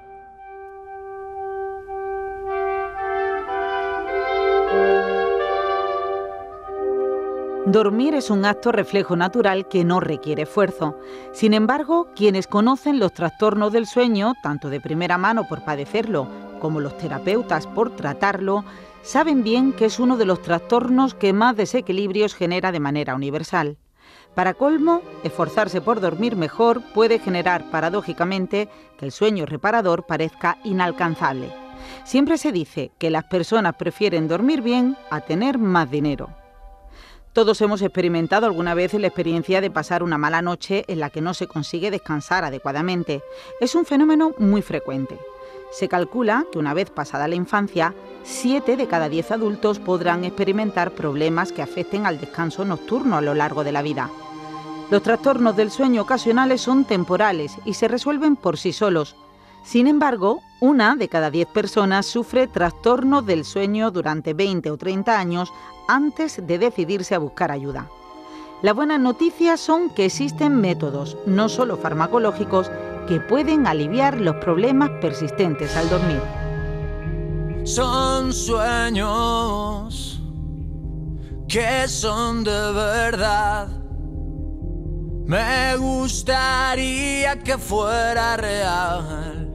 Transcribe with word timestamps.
Dormir 7.65 8.15
es 8.15 8.29
un 8.29 8.45
acto 8.45 8.71
reflejo 8.71 9.17
natural 9.17 9.67
que 9.67 9.83
no 9.83 9.99
requiere 9.99 10.43
esfuerzo. 10.43 10.97
Sin 11.33 11.53
embargo, 11.53 12.07
quienes 12.15 12.47
conocen 12.47 12.97
los 12.97 13.11
trastornos 13.11 13.73
del 13.73 13.87
sueño, 13.87 14.35
tanto 14.41 14.69
de 14.69 14.79
primera 14.79 15.17
mano 15.17 15.45
por 15.49 15.65
padecerlo 15.65 16.29
como 16.61 16.79
los 16.79 16.97
terapeutas 16.97 17.67
por 17.67 17.95
tratarlo, 17.95 18.63
saben 19.07 19.41
bien 19.41 19.71
que 19.71 19.85
es 19.85 19.99
uno 19.99 20.17
de 20.17 20.25
los 20.25 20.41
trastornos 20.41 21.13
que 21.13 21.31
más 21.31 21.55
desequilibrios 21.55 22.35
genera 22.35 22.73
de 22.73 22.81
manera 22.81 23.15
universal. 23.15 23.77
Para 24.35 24.53
colmo, 24.53 25.01
esforzarse 25.23 25.79
por 25.79 26.01
dormir 26.01 26.35
mejor 26.35 26.81
puede 26.93 27.17
generar 27.17 27.71
paradójicamente 27.71 28.67
que 28.99 29.05
el 29.05 29.13
sueño 29.13 29.45
reparador 29.45 30.05
parezca 30.05 30.57
inalcanzable. 30.65 31.53
Siempre 32.03 32.37
se 32.37 32.51
dice 32.51 32.91
que 32.97 33.09
las 33.09 33.23
personas 33.23 33.75
prefieren 33.75 34.27
dormir 34.27 34.61
bien 34.61 34.97
a 35.09 35.21
tener 35.21 35.57
más 35.57 35.89
dinero. 35.89 36.29
Todos 37.31 37.61
hemos 37.61 37.81
experimentado 37.81 38.45
alguna 38.45 38.73
vez 38.73 38.93
la 38.93 39.07
experiencia 39.07 39.61
de 39.61 39.71
pasar 39.71 40.03
una 40.03 40.17
mala 40.17 40.41
noche 40.41 40.83
en 40.89 40.99
la 40.99 41.11
que 41.11 41.21
no 41.21 41.33
se 41.33 41.47
consigue 41.47 41.91
descansar 41.91 42.43
adecuadamente. 42.43 43.21
Es 43.61 43.73
un 43.73 43.85
fenómeno 43.85 44.33
muy 44.37 44.61
frecuente. 44.61 45.17
Se 45.71 45.87
calcula 45.87 46.45
que 46.51 46.59
una 46.59 46.73
vez 46.73 46.89
pasada 46.89 47.27
la 47.27 47.35
infancia, 47.35 47.93
7 48.23 48.77
de 48.77 48.87
cada 48.87 49.09
10 49.09 49.31
adultos 49.31 49.79
podrán 49.79 50.23
experimentar 50.23 50.91
problemas 50.91 51.51
que 51.51 51.61
afecten 51.61 52.05
al 52.05 52.19
descanso 52.19 52.65
nocturno 52.65 53.17
a 53.17 53.21
lo 53.21 53.33
largo 53.33 53.63
de 53.63 53.71
la 53.71 53.81
vida. 53.81 54.09
Los 54.89 55.03
trastornos 55.03 55.55
del 55.57 55.69
sueño 55.69 56.01
ocasionales 56.01 56.61
son 56.61 56.85
temporales 56.85 57.57
y 57.65 57.73
se 57.73 57.89
resuelven 57.89 58.37
por 58.37 58.57
sí 58.57 58.71
solos. 58.71 59.15
Sin 59.63 59.85
embargo, 59.87 60.39
una 60.61 60.95
de 60.95 61.09
cada 61.09 61.29
10 61.29 61.49
personas 61.49 62.05
sufre 62.05 62.47
trastornos 62.47 63.25
del 63.25 63.43
sueño 63.43 63.91
durante 63.91 64.33
20 64.33 64.71
o 64.71 64.77
30 64.77 65.19
años 65.19 65.51
antes 65.89 66.45
de 66.47 66.57
decidirse 66.57 67.15
a 67.15 67.19
buscar 67.19 67.51
ayuda. 67.51 67.89
Las 68.61 68.75
buenas 68.75 68.99
noticias 68.99 69.59
son 69.59 69.89
que 69.89 70.05
existen 70.05 70.55
métodos, 70.55 71.17
no 71.25 71.49
solo 71.49 71.77
farmacológicos, 71.77 72.71
que 73.07 73.19
pueden 73.19 73.65
aliviar 73.65 74.19
los 74.19 74.35
problemas 74.35 74.89
persistentes 75.01 75.75
al 75.75 75.89
dormir. 75.89 76.21
Son 77.63 78.31
sueños 78.33 80.21
que 81.47 81.87
son 81.87 82.43
de 82.43 82.71
verdad. 82.73 83.69
Me 85.25 85.75
gustaría 85.77 87.39
que 87.39 87.57
fuera 87.57 88.37
real. 88.37 89.49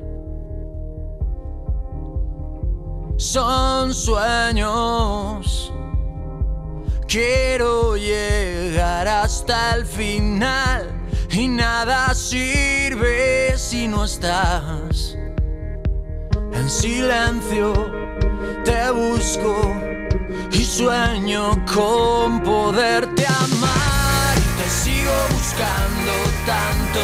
Son 3.17 3.95
sueños 3.95 5.73
Quiero 7.13 7.95
llegar 7.99 9.07
hasta 9.07 9.75
el 9.75 9.85
final 9.85 11.02
y 11.33 11.49
nada 11.49 12.15
sirve 12.15 13.55
si 13.57 13.89
no 13.89 14.05
estás. 14.05 15.17
En 16.53 16.69
silencio 16.69 17.73
te 18.65 18.91
busco 18.91 19.75
y 20.53 20.65
sueño 20.65 21.65
con 21.75 22.43
poderte 22.43 23.27
amar. 23.27 24.37
Y 24.37 24.63
te 24.63 24.69
sigo 24.69 25.13
buscando 25.31 26.13
tanto 26.47 27.03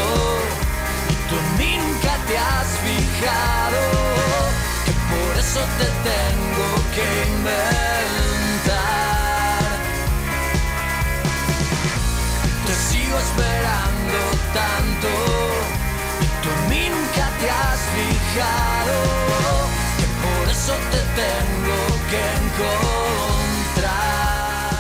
y 1.09 1.15
tú 1.29 1.37
nunca 1.59 2.13
te 2.27 2.37
has 2.37 2.69
fijado. 2.85 3.81
Que 4.85 4.93
por 5.11 5.39
eso 5.39 5.61
te 5.79 5.87
tengo 6.11 6.69
que 6.95 7.07
inventar. 7.31 7.79
esperando 13.19 13.68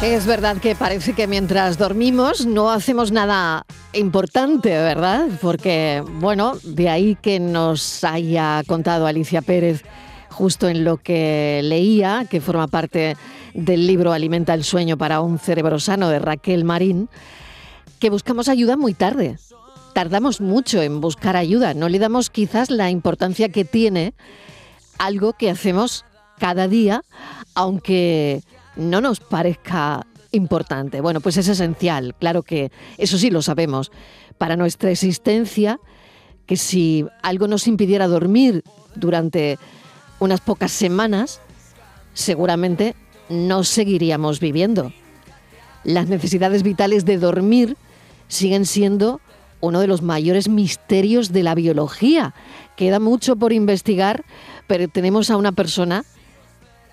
Es 0.02 0.26
verdad 0.26 0.58
que 0.58 0.76
parece 0.76 1.12
que 1.12 1.26
mientras 1.26 1.76
dormimos 1.76 2.46
no 2.46 2.70
hacemos 2.70 3.10
nada 3.10 3.66
importante, 3.92 4.70
¿verdad? 4.70 5.26
Porque, 5.42 6.04
bueno, 6.20 6.56
de 6.62 6.88
ahí 6.88 7.16
que 7.20 7.40
nos 7.40 8.04
haya 8.04 8.62
contado 8.66 9.06
Alicia 9.08 9.42
Pérez 9.42 9.82
justo 10.30 10.68
en 10.68 10.84
lo 10.84 10.98
que 10.98 11.60
leía, 11.64 12.26
que 12.30 12.40
forma 12.40 12.68
parte 12.68 13.16
del 13.54 13.88
libro 13.88 14.12
Alimenta 14.12 14.54
el 14.54 14.62
sueño 14.62 14.96
para 14.96 15.20
un 15.20 15.40
cerebro 15.40 15.80
sano 15.80 16.08
de 16.10 16.20
Raquel 16.20 16.64
Marín, 16.64 17.08
que 17.98 18.08
buscamos 18.08 18.48
ayuda 18.48 18.76
muy 18.76 18.94
tarde. 18.94 19.36
Tardamos 19.94 20.40
mucho 20.40 20.80
en 20.80 21.00
buscar 21.00 21.36
ayuda, 21.36 21.74
no 21.74 21.88
le 21.88 21.98
damos 21.98 22.30
quizás 22.30 22.70
la 22.70 22.88
importancia 22.90 23.48
que 23.48 23.64
tiene 23.64 24.14
algo 24.96 25.32
que 25.32 25.50
hacemos 25.50 26.04
cada 26.38 26.68
día, 26.68 27.02
aunque 27.54 28.42
no 28.76 29.00
nos 29.00 29.20
parezca 29.20 30.06
importante. 30.32 31.00
Bueno, 31.00 31.20
pues 31.20 31.36
es 31.36 31.48
esencial, 31.48 32.14
claro 32.18 32.42
que 32.42 32.70
eso 32.96 33.18
sí 33.18 33.30
lo 33.30 33.42
sabemos, 33.42 33.90
para 34.38 34.56
nuestra 34.56 34.90
existencia, 34.90 35.80
que 36.46 36.56
si 36.56 37.06
algo 37.22 37.48
nos 37.48 37.66
impidiera 37.66 38.06
dormir 38.06 38.62
durante 38.94 39.58
unas 40.20 40.40
pocas 40.40 40.72
semanas, 40.72 41.40
seguramente 42.14 42.94
no 43.28 43.64
seguiríamos 43.64 44.40
viviendo. 44.40 44.92
Las 45.84 46.08
necesidades 46.08 46.62
vitales 46.62 47.04
de 47.04 47.18
dormir 47.18 47.76
siguen 48.28 48.66
siendo 48.66 49.20
uno 49.60 49.80
de 49.80 49.86
los 49.86 50.02
mayores 50.02 50.48
misterios 50.48 51.32
de 51.32 51.42
la 51.42 51.54
biología. 51.54 52.34
Queda 52.76 53.00
mucho 53.00 53.36
por 53.36 53.52
investigar, 53.52 54.24
pero 54.66 54.88
tenemos 54.88 55.30
a 55.30 55.36
una 55.36 55.52
persona 55.52 56.04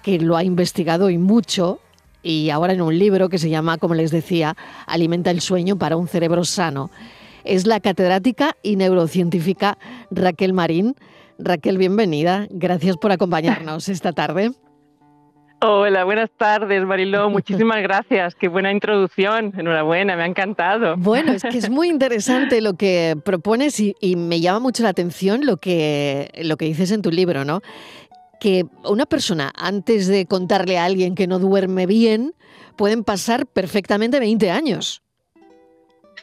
que 0.05 0.19
lo 0.19 0.37
ha 0.37 0.43
investigado 0.43 1.09
y 1.09 1.17
mucho, 1.17 1.79
y 2.21 2.51
ahora 2.51 2.73
en 2.73 2.81
un 2.83 2.95
libro 2.95 3.27
que 3.27 3.39
se 3.39 3.49
llama, 3.49 3.79
como 3.79 3.95
les 3.95 4.11
decía, 4.11 4.55
Alimenta 4.85 5.31
el 5.31 5.41
sueño 5.41 5.79
para 5.79 5.97
un 5.97 6.07
cerebro 6.07 6.45
sano. 6.45 6.91
Es 7.43 7.65
la 7.65 7.79
catedrática 7.79 8.55
y 8.61 8.75
neurocientífica 8.75 9.79
Raquel 10.11 10.53
Marín. 10.53 10.93
Raquel, 11.39 11.79
bienvenida. 11.79 12.45
Gracias 12.51 12.97
por 12.97 13.11
acompañarnos 13.11 13.89
esta 13.89 14.13
tarde. 14.13 14.51
Hola, 15.61 16.03
buenas 16.03 16.29
tardes, 16.37 16.85
Mariló. 16.85 17.29
Muchísimas 17.31 17.81
gracias. 17.81 18.35
Qué 18.35 18.47
buena 18.47 18.71
introducción. 18.71 19.53
Enhorabuena, 19.57 20.15
me 20.15 20.21
ha 20.21 20.27
encantado. 20.27 20.95
Bueno, 20.97 21.31
es 21.31 21.41
que 21.41 21.57
es 21.57 21.69
muy 21.71 21.89
interesante 21.89 22.61
lo 22.61 22.75
que 22.75 23.15
propones 23.25 23.79
y, 23.79 23.95
me 24.15 24.39
llama 24.39 24.59
mucho 24.59 24.83
la 24.83 24.89
atención 24.89 25.45
lo 25.45 25.57
que, 25.57 26.29
lo 26.43 26.57
que 26.57 26.65
dices 26.65 26.91
en 26.91 27.01
tu 27.01 27.09
libro, 27.09 27.45
¿no? 27.45 27.61
Que 28.39 28.65
una 28.83 29.05
persona, 29.05 29.51
antes 29.55 30.07
de 30.07 30.25
contarle 30.25 30.77
a 30.77 30.85
alguien 30.85 31.15
que 31.15 31.27
no 31.27 31.39
duerme 31.39 31.85
bien, 31.85 32.33
pueden 32.75 33.03
pasar 33.03 33.45
perfectamente 33.45 34.19
20 34.19 34.51
años. 34.51 35.01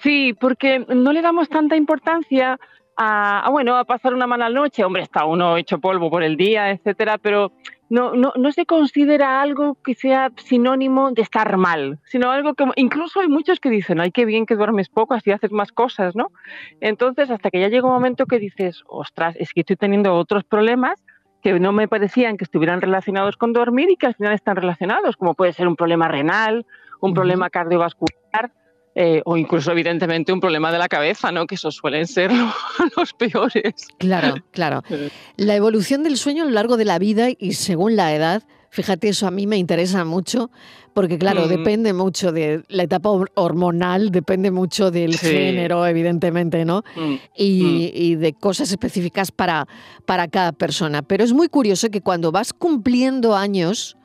Sí, 0.02 0.34
porque 0.34 0.80
no 0.88 1.12
le 1.12 1.22
damos 1.22 1.48
tanta 1.48 1.76
importancia 1.76 2.58
a, 2.96 3.48
bueno, 3.50 3.76
a 3.76 3.84
pasar 3.84 4.14
una 4.14 4.26
mala 4.26 4.48
noche. 4.48 4.84
Hombre, 4.84 5.02
está 5.02 5.24
uno 5.24 5.56
hecho 5.56 5.78
polvo 5.78 6.10
por 6.10 6.22
el 6.22 6.36
día, 6.36 6.70
etcétera, 6.70 7.18
pero 7.18 7.52
no, 7.88 8.14
no, 8.14 8.32
no 8.36 8.52
se 8.52 8.66
considera 8.66 9.42
algo 9.42 9.76
que 9.84 9.94
sea 9.94 10.32
sinónimo 10.36 11.12
de 11.12 11.22
estar 11.22 11.56
mal, 11.56 11.98
sino 12.04 12.30
algo 12.30 12.54
que 12.54 12.64
incluso 12.76 13.20
hay 13.20 13.28
muchos 13.28 13.60
que 13.60 13.70
dicen, 13.70 14.00
ay, 14.00 14.10
qué 14.10 14.24
bien 14.24 14.46
que 14.46 14.56
duermes 14.56 14.88
poco, 14.88 15.14
así 15.14 15.30
haces 15.30 15.52
más 15.52 15.72
cosas, 15.72 16.16
¿no? 16.16 16.32
Entonces, 16.80 17.30
hasta 17.30 17.50
que 17.50 17.60
ya 17.60 17.68
llega 17.68 17.86
un 17.86 17.94
momento 17.94 18.26
que 18.26 18.38
dices, 18.38 18.82
ostras, 18.86 19.36
es 19.38 19.52
que 19.52 19.60
estoy 19.60 19.76
teniendo 19.76 20.14
otros 20.14 20.44
problemas 20.44 20.98
que 21.42 21.58
no 21.58 21.72
me 21.72 21.88
parecían 21.88 22.36
que 22.36 22.44
estuvieran 22.44 22.80
relacionados 22.80 23.36
con 23.36 23.52
dormir 23.52 23.90
y 23.90 23.96
que 23.96 24.06
al 24.06 24.14
final 24.14 24.32
están 24.32 24.56
relacionados, 24.56 25.16
como 25.16 25.34
puede 25.34 25.52
ser 25.52 25.66
un 25.66 25.76
problema 25.76 26.08
renal, 26.08 26.64
un 27.00 27.14
problema 27.14 27.50
cardiovascular, 27.50 28.52
eh, 28.94 29.22
o 29.24 29.36
incluso 29.36 29.72
evidentemente 29.72 30.32
un 30.32 30.40
problema 30.40 30.70
de 30.70 30.78
la 30.78 30.88
cabeza, 30.88 31.32
¿no? 31.32 31.46
Que 31.46 31.56
esos 31.56 31.74
suelen 31.74 32.06
ser 32.06 32.30
los 32.96 33.12
peores. 33.14 33.88
Claro, 33.98 34.34
claro. 34.52 34.82
La 35.36 35.56
evolución 35.56 36.02
del 36.02 36.16
sueño 36.16 36.44
a 36.44 36.46
lo 36.46 36.52
largo 36.52 36.76
de 36.76 36.84
la 36.84 36.98
vida 36.98 37.28
y 37.36 37.54
según 37.54 37.96
la 37.96 38.14
edad, 38.14 38.42
fíjate, 38.72 39.10
eso 39.10 39.26
a 39.26 39.30
mí 39.30 39.46
me 39.46 39.58
interesa 39.58 40.02
mucho, 40.06 40.50
porque 40.94 41.18
claro, 41.18 41.44
mm. 41.44 41.48
depende 41.48 41.92
mucho 41.92 42.32
de 42.32 42.64
la 42.68 42.84
etapa 42.84 43.10
hormonal, 43.34 44.10
depende 44.10 44.50
mucho 44.50 44.90
del 44.90 45.18
género, 45.18 45.86
evidentemente, 45.86 46.64
¿no? 46.64 46.82
Mm, 46.96 47.00
mm. 47.00 47.18
Y, 47.36 48.14
de 48.14 48.32
cosas 48.32 48.70
específicas 48.70 49.30
para, 49.30 49.68
para 50.06 50.26
cada 50.26 50.52
persona. 50.52 51.02
Pero 51.02 51.22
es 51.22 51.34
muy 51.34 51.48
curioso 51.48 51.90
que 51.90 52.00
cuando 52.00 52.32
vas 52.32 52.54
cumpliendo 52.54 53.36
años, 53.36 53.98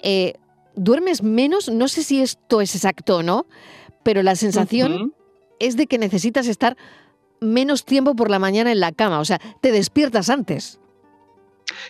eh, 0.00 0.34
duermes 0.76 1.24
menos, 1.24 1.68
no 1.68 1.88
sé 1.88 2.04
si 2.04 2.22
esto 2.22 2.60
es 2.60 2.76
exacto 2.76 3.16
o 3.16 3.22
no, 3.24 3.46
pero 4.04 4.22
la 4.22 4.36
sensación 4.36 5.12
es 5.58 5.76
de 5.76 5.88
que 5.88 5.98
necesitas 5.98 6.46
estar 6.46 6.76
menos 7.40 7.84
tiempo 7.84 8.14
por 8.14 8.30
la 8.30 8.38
mañana 8.38 8.70
en 8.70 8.78
la 8.78 8.92
cama, 8.92 9.18
o 9.18 9.24
sea, 9.24 9.40
te 9.60 9.72
despiertas 9.72 10.30
antes. 10.30 10.78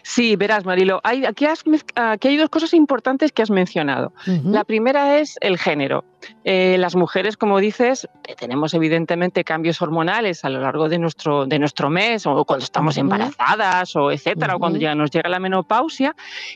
Sí, 0.03 0.37
verás, 0.37 0.65
Marilo, 0.65 1.01
hay, 1.05 1.25
aquí, 1.25 1.47
hay 1.47 2.37
dos 2.37 2.49
cosas 2.49 2.75
importantes 2.75 3.33
que 3.33 3.43
has 3.43 3.51
mencionado. 3.51 4.13
La 4.45 4.65
primera 4.65 5.19
es 5.19 5.37
el 5.41 5.59
género. 5.59 6.05
Eh, 6.45 6.77
las 6.79 6.95
mujeres, 6.95 7.37
como 7.37 7.59
dices, 7.59 8.09
tenemos 8.39 8.75
evidentemente 8.75 9.45
cambios 9.45 9.83
hormonales 9.83 10.45
a 10.45 10.51
lo 10.51 10.61
largo 10.61 10.89
de 10.89 10.99
nuestro, 10.99 11.47
de 11.47 11.59
nuestro 11.59 11.91
mes, 11.91 12.27
o 12.27 12.45
cuando 12.45 12.65
estamos 12.65 12.97
embarazadas, 12.97 13.97
o 13.97 14.11
etcétera, 14.11 14.57
o 14.57 14.59
cuando 14.59 14.79
ya 14.79 14.95
nos 14.95 15.11
llega 15.11 15.29
la 15.29 15.41
menopausia. 15.41 16.15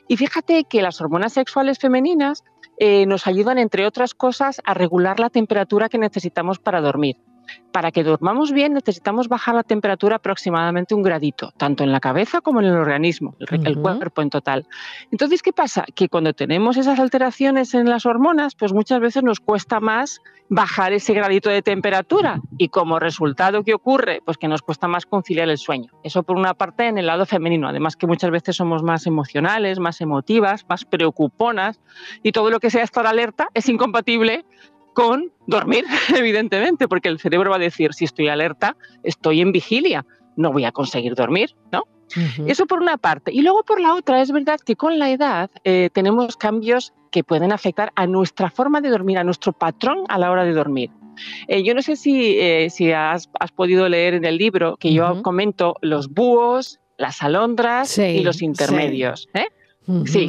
Y 0.09 0.17
fíjate 0.17 0.65
que 0.65 0.83
las 0.83 1.01
hormonas 1.01 1.33
sexuales 1.33 1.79
femeninas 1.79 2.45
eh, 2.79 3.07
nos 3.07 3.27
ayudan, 3.27 3.59
entre 3.59 3.87
otras 3.87 4.15
cosas, 4.15 4.61
a 4.65 4.75
regular 4.75 5.19
la 5.19 5.31
temperatura 5.31 5.89
que 5.89 5.99
necesitamos 5.99 6.59
para 6.59 6.81
dormir. 6.81 7.17
Para 7.73 7.91
que 7.91 8.03
dormamos 8.03 8.53
bien 8.53 8.73
necesitamos 8.73 9.29
bajar 9.29 9.55
la 9.55 9.63
temperatura 9.63 10.17
aproximadamente 10.17 10.95
un 10.95 11.03
gradito, 11.03 11.53
tanto 11.57 11.85
en 11.85 11.93
la 11.93 12.01
cabeza 12.01 12.41
como 12.41 12.61
en 12.61 12.67
el 12.67 12.77
organismo, 12.77 13.37
el, 13.39 13.79
cuerpo 13.79 14.23
en 14.23 14.31
total. 14.31 14.67
Entonces, 15.11 15.43
¿qué 15.43 15.53
pasa? 15.53 15.85
Que 15.95 16.09
cuando 16.09 16.33
tenemos 16.33 16.77
esas 16.77 16.99
alteraciones 16.99 17.75
en 17.75 17.89
las 17.89 18.07
hormonas, 18.07 18.55
pues 18.55 18.73
muchas 18.73 19.01
veces 19.01 19.23
nos 19.23 19.41
cuesta 19.41 19.81
más 19.81 20.21
bajar 20.49 20.93
ese 20.93 21.13
gradito 21.13 21.51
de 21.51 21.63
temperatura 21.63 22.41
y 22.57 22.69
como 22.69 22.99
resultado, 22.99 23.65
¿qué 23.65 23.75
ocurre? 23.75 24.21
Pues 24.25 24.39
que 24.39 24.49
nos 24.49 24.63
cuesta 24.63 24.89
más 24.89 25.07
conciliar 25.07 25.49
el 25.49 25.59
sueño. 25.59 25.93
Eso 26.03 26.23
por 26.23 26.37
una 26.37 26.55
parte 26.55 26.87
en 26.87 26.99
el 26.99 27.07
lado 27.07 27.27
femenino, 27.27 27.69
además 27.69 27.97
que 27.97 28.07
muchas 28.07 28.31
veces 28.31 28.57
somos 28.57 28.83
más 28.83 29.07
emocionales, 29.07 29.79
más 29.81 30.01
emotivas, 30.01 30.65
más 30.69 30.85
preocuponas 30.85 31.81
y 32.23 32.33
todo 32.33 32.51
lo 32.51 32.61
que 32.61 32.71
sea 32.71 32.85
estar 32.85 33.07
alerta 33.07 33.49
es 33.55 33.69
incompatible 33.69 34.45
con 34.97 35.31
dormir, 35.47 35.85
evidentemente, 36.17 36.89
porque 36.89 37.11
el 37.11 37.21
cerebro 37.21 37.51
va 37.51 37.57
a 37.57 37.61
decir, 37.61 37.93
si 37.93 38.07
estoy 38.07 38.29
alerta, 38.29 38.77
estoy 39.03 39.43
en 39.43 39.53
vigilia, 39.53 40.07
no 40.37 40.53
voy 40.53 40.65
a 40.65 40.73
conseguir 40.73 41.15
dormir, 41.15 41.55
¿no? 41.71 41.85
Eso 42.47 42.67
por 42.67 42.81
una 42.81 42.97
parte. 42.97 43.31
Y 43.31 43.43
luego 43.43 43.63
por 43.65 43.79
la 43.79 43.95
otra, 43.95 44.23
es 44.23 44.33
verdad 44.33 44.59
que 44.65 44.75
con 44.75 44.99
la 44.99 45.11
edad 45.11 45.51
eh, 45.65 45.91
tenemos 45.93 46.37
cambios 46.37 46.95
que 47.11 47.25
pueden 47.25 47.53
afectar 47.53 47.93
a 47.95 48.07
nuestra 48.07 48.49
forma 48.49 48.81
de 48.81 48.89
dormir, 48.89 49.19
a 49.19 49.25
nuestro 49.25 49.53
patrón 49.53 50.05
a 50.09 50.19
la 50.19 50.31
hora 50.31 50.45
de 50.45 50.53
dormir. 50.53 50.91
Eh, 51.47 51.63
yo 51.63 51.75
no 51.75 51.83
sé 51.83 51.97
si, 51.97 52.39
eh, 52.39 52.71
si 52.71 52.93
has, 52.93 53.29
podido 53.55 53.89
leer 53.89 54.15
en 54.15 54.25
el 54.25 54.39
libro 54.39 54.77
que 54.79 54.95
yo 54.95 55.21
comento 55.23 55.77
los 55.83 56.09
búhos, 56.09 56.81
las 56.97 57.23
alondras 57.23 57.99
y 57.99 58.23
los 58.23 58.41
intermedios. 58.41 59.29
Sí, 59.35 59.43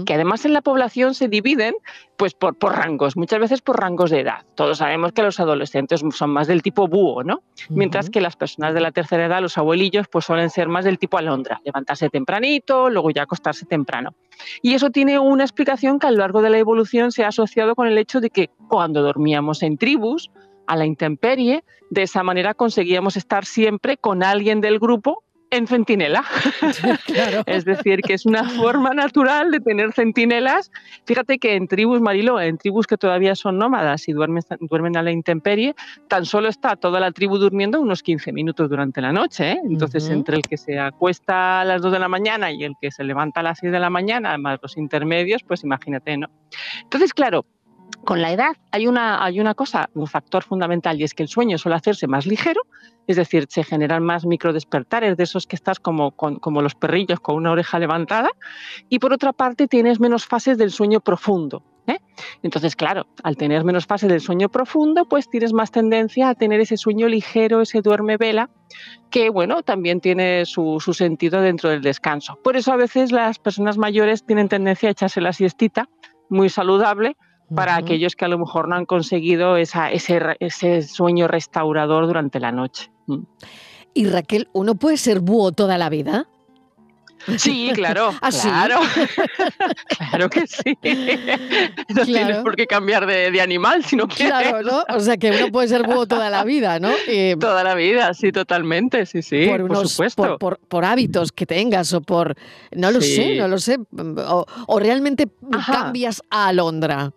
que 0.06 0.14
además 0.14 0.46
en 0.46 0.54
la 0.54 0.62
población 0.62 1.16
se 1.16 1.28
dividen 1.28 1.76
pues 2.16 2.34
por, 2.34 2.56
por, 2.56 2.76
rangos, 2.76 3.16
muchas 3.16 3.40
veces 3.40 3.62
por 3.62 3.80
rangos 3.80 4.10
de 4.10 4.22
edad. 4.22 4.46
Todos 4.56 4.80
sabemos 4.80 5.14
que 5.14 5.24
los 5.24 5.40
adolescentes 5.40 6.02
son 6.12 6.30
más 6.30 6.48
del 6.48 6.62
tipo 6.62 6.88
búho, 6.88 7.24
¿no? 7.24 7.42
Mientras 7.70 8.10
que 8.10 8.22
las 8.22 8.36
personas 8.36 8.74
de 8.74 8.82
la 8.82 8.92
tercera 8.92 9.26
edad, 9.26 9.42
los 9.42 9.58
abuelillos, 9.58 10.08
pues 10.08 10.26
suelen 10.26 10.50
ser 10.50 10.68
más 10.68 10.86
del 10.86 11.00
tipo 11.00 11.18
alondra, 11.18 11.62
levantarse 11.64 12.10
tempranito, 12.10 12.90
luego 12.90 13.12
ya 13.12 13.24
acostarse 13.24 13.66
temprano. 13.66 14.16
Y 14.62 14.74
eso 14.74 14.90
tiene 14.90 15.20
una 15.20 15.44
explicación 15.44 16.00
que 16.00 16.08
a 16.08 16.12
lo 16.12 16.18
largo 16.18 16.42
de 16.42 16.50
la 16.50 16.58
evolución 16.58 17.12
se 17.12 17.24
ha 17.24 17.30
asociado 17.30 17.76
con 17.76 17.88
el 17.88 17.98
hecho 17.98 18.20
de 18.20 18.30
que 18.30 18.50
cuando 18.68 19.02
dormíamos 19.02 19.64
en 19.64 19.78
tribus, 19.78 20.32
a 20.68 20.76
la 20.76 20.86
intemperie, 20.86 21.64
de 21.90 22.04
esa 22.04 22.24
manera 22.24 22.54
conseguíamos 22.54 23.18
estar 23.18 23.46
siempre 23.46 23.98
con 23.98 24.22
alguien 24.22 24.62
del 24.62 24.80
grupo 24.80 25.24
en 25.52 25.68
centinela. 25.68 26.24
es 27.46 27.66
decir, 27.66 28.02
que 28.02 28.14
es 28.14 28.26
una 28.26 28.44
forma 28.50 28.94
natural 28.94 29.52
de 29.52 29.60
tener 29.60 29.94
centinelas. 29.94 30.72
Fíjate 31.06 31.40
que 31.40 31.56
en 31.56 31.68
tribus, 31.68 32.02
Marilo, 32.02 32.40
en 32.40 32.58
tribus 32.58 32.88
que 32.88 32.98
todavía 32.98 33.36
son 33.36 33.58
nómadas 33.58 34.08
y 34.08 34.14
duermen, 34.14 34.44
duermen 34.62 34.98
a 34.98 35.04
la 35.04 35.12
intemperie, 35.12 35.76
tan 36.08 36.26
solo 36.26 36.50
está 36.50 36.76
toda 36.76 37.00
la 37.00 37.12
tribu 37.12 37.38
durmiendo 37.38 37.80
unos 37.80 38.04
15 38.04 38.32
minutos 38.32 38.70
durante 38.70 39.02
la 39.02 39.12
noche. 39.12 39.54
¿eh? 39.54 39.62
Entonces, 39.64 40.10
entre 40.10 40.38
el 40.38 40.44
que 40.44 40.58
se 40.58 40.80
acuesta 40.80 41.62
a 41.62 41.66
las 41.66 41.82
2 41.82 41.92
de 41.92 42.00
la 42.00 42.08
mañana 42.08 42.52
y 42.52 42.64
el 42.64 42.74
que 42.80 42.92
se 42.92 43.04
levanta 43.04 43.40
a 43.40 43.44
las 43.44 43.60
6 43.60 43.72
de 43.72 43.80
la 43.80 43.90
mañana, 43.90 44.30
además 44.30 44.60
los 44.62 44.78
intermedios, 44.78 45.44
pues 45.44 45.64
imagínate, 45.64 46.18
¿no? 46.18 46.30
Entonces, 46.84 47.14
claro, 47.14 47.46
con 48.08 48.22
la 48.22 48.32
edad 48.32 48.56
hay 48.72 48.88
una, 48.88 49.22
hay 49.22 49.42
una 49.42 49.54
cosa, 49.54 49.90
un 49.94 50.08
factor 50.08 50.42
fundamental, 50.42 50.98
y 50.98 51.04
es 51.04 51.14
que 51.14 51.24
el 51.24 51.28
sueño 51.28 51.58
suele 51.58 51.76
hacerse 51.76 52.08
más 52.08 52.26
ligero, 52.26 52.62
es 53.06 53.18
decir, 53.18 53.48
se 53.50 53.66
generan 53.66 54.02
más 54.02 54.26
microdespertares, 54.26 55.18
de 55.18 55.24
esos 55.24 55.46
que 55.46 55.58
estás 55.58 55.78
como, 55.78 56.12
como 56.12 56.62
los 56.62 56.74
perrillos 56.74 57.20
con 57.20 57.36
una 57.36 57.52
oreja 57.52 57.78
levantada, 57.80 58.30
y 58.88 59.00
por 59.00 59.12
otra 59.12 59.34
parte 59.34 59.68
tienes 59.68 60.00
menos 60.00 60.26
fases 60.26 60.58
del 60.58 60.72
sueño 60.72 61.02
profundo. 61.02 61.64
¿eh? 61.86 62.00
Entonces, 62.44 62.78
claro, 62.78 63.08
al 63.24 63.36
tener 63.36 63.66
menos 63.66 63.86
fases 63.86 64.08
del 64.08 64.22
sueño 64.22 64.48
profundo, 64.48 65.04
pues 65.04 65.30
tienes 65.30 65.52
más 65.52 65.72
tendencia 65.72 66.30
a 66.30 66.36
tener 66.36 66.62
ese 66.62 66.78
sueño 66.78 67.10
ligero, 67.10 67.60
ese 67.60 67.82
duerme 67.82 68.16
vela, 68.16 68.50
que 69.10 69.30
bueno, 69.30 69.64
también 69.64 70.00
tiene 70.00 70.46
su, 70.46 70.80
su 70.80 70.94
sentido 70.94 71.42
dentro 71.42 71.70
del 71.70 71.82
descanso. 71.82 72.40
Por 72.42 72.56
eso 72.56 72.72
a 72.72 72.78
veces 72.78 73.12
las 73.12 73.38
personas 73.38 73.78
mayores 73.78 74.26
tienen 74.26 74.48
tendencia 74.48 74.88
a 74.88 74.94
echarse 74.94 75.20
la 75.20 75.34
siestita, 75.34 75.90
muy 76.30 76.48
saludable, 76.48 77.18
para 77.54 77.76
aquellos 77.76 78.16
que 78.16 78.26
a 78.26 78.28
lo 78.28 78.38
mejor 78.38 78.68
no 78.68 78.76
han 78.76 78.86
conseguido 78.86 79.58
esa, 79.58 79.92
ese, 79.92 80.20
ese, 80.40 80.82
sueño 80.82 81.28
restaurador 81.28 82.08
durante 82.08 82.40
la 82.40 82.52
noche. 82.52 82.92
Mm. 83.06 83.24
Y 83.94 84.06
Raquel, 84.06 84.48
¿uno 84.54 84.76
puede 84.76 84.98
ser 84.98 85.22
búho 85.22 85.52
toda 85.52 85.78
la 85.78 85.90
vida? 85.90 86.28
Sí, 87.38 87.72
claro, 87.74 88.14
¿Ah, 88.22 88.30
claro, 88.30 88.80
claro 90.10 90.30
que 90.30 90.48
sí. 90.48 90.78
No 91.90 92.06
tienes 92.06 92.38
por 92.38 92.56
qué 92.56 92.68
cambiar 92.68 93.06
de, 93.06 93.42
animal 93.42 93.84
si 93.84 93.96
no 93.96 94.08
quieres. 94.08 94.34
Claro, 94.34 94.62
¿no? 94.62 94.96
O 94.96 95.00
sea 95.00 95.18
que 95.18 95.32
uno 95.32 95.52
puede 95.52 95.68
ser 95.68 95.84
búho 95.84 96.06
toda 96.06 96.30
la 96.30 96.44
vida, 96.44 96.80
¿no? 96.80 96.92
toda 97.40 97.64
la 97.64 97.76
vida, 97.76 98.14
sí, 98.14 98.32
totalmente, 98.32 99.06
sí, 99.06 99.22
sí, 99.22 99.48
por, 99.68 99.88
supuesto. 99.88 100.38
Por, 100.38 100.86
hábitos 100.86 101.32
que 101.32 101.46
tengas 101.46 101.92
o 101.94 102.02
por, 102.02 102.36
no 102.72 102.92
lo 102.92 103.02
sé, 103.02 103.36
no 103.36 103.48
lo 103.48 103.58
sé, 103.58 103.78
o, 104.68 104.80
realmente 104.80 105.28
cambias 105.66 106.22
a 106.30 106.48
alondra. 106.48 107.12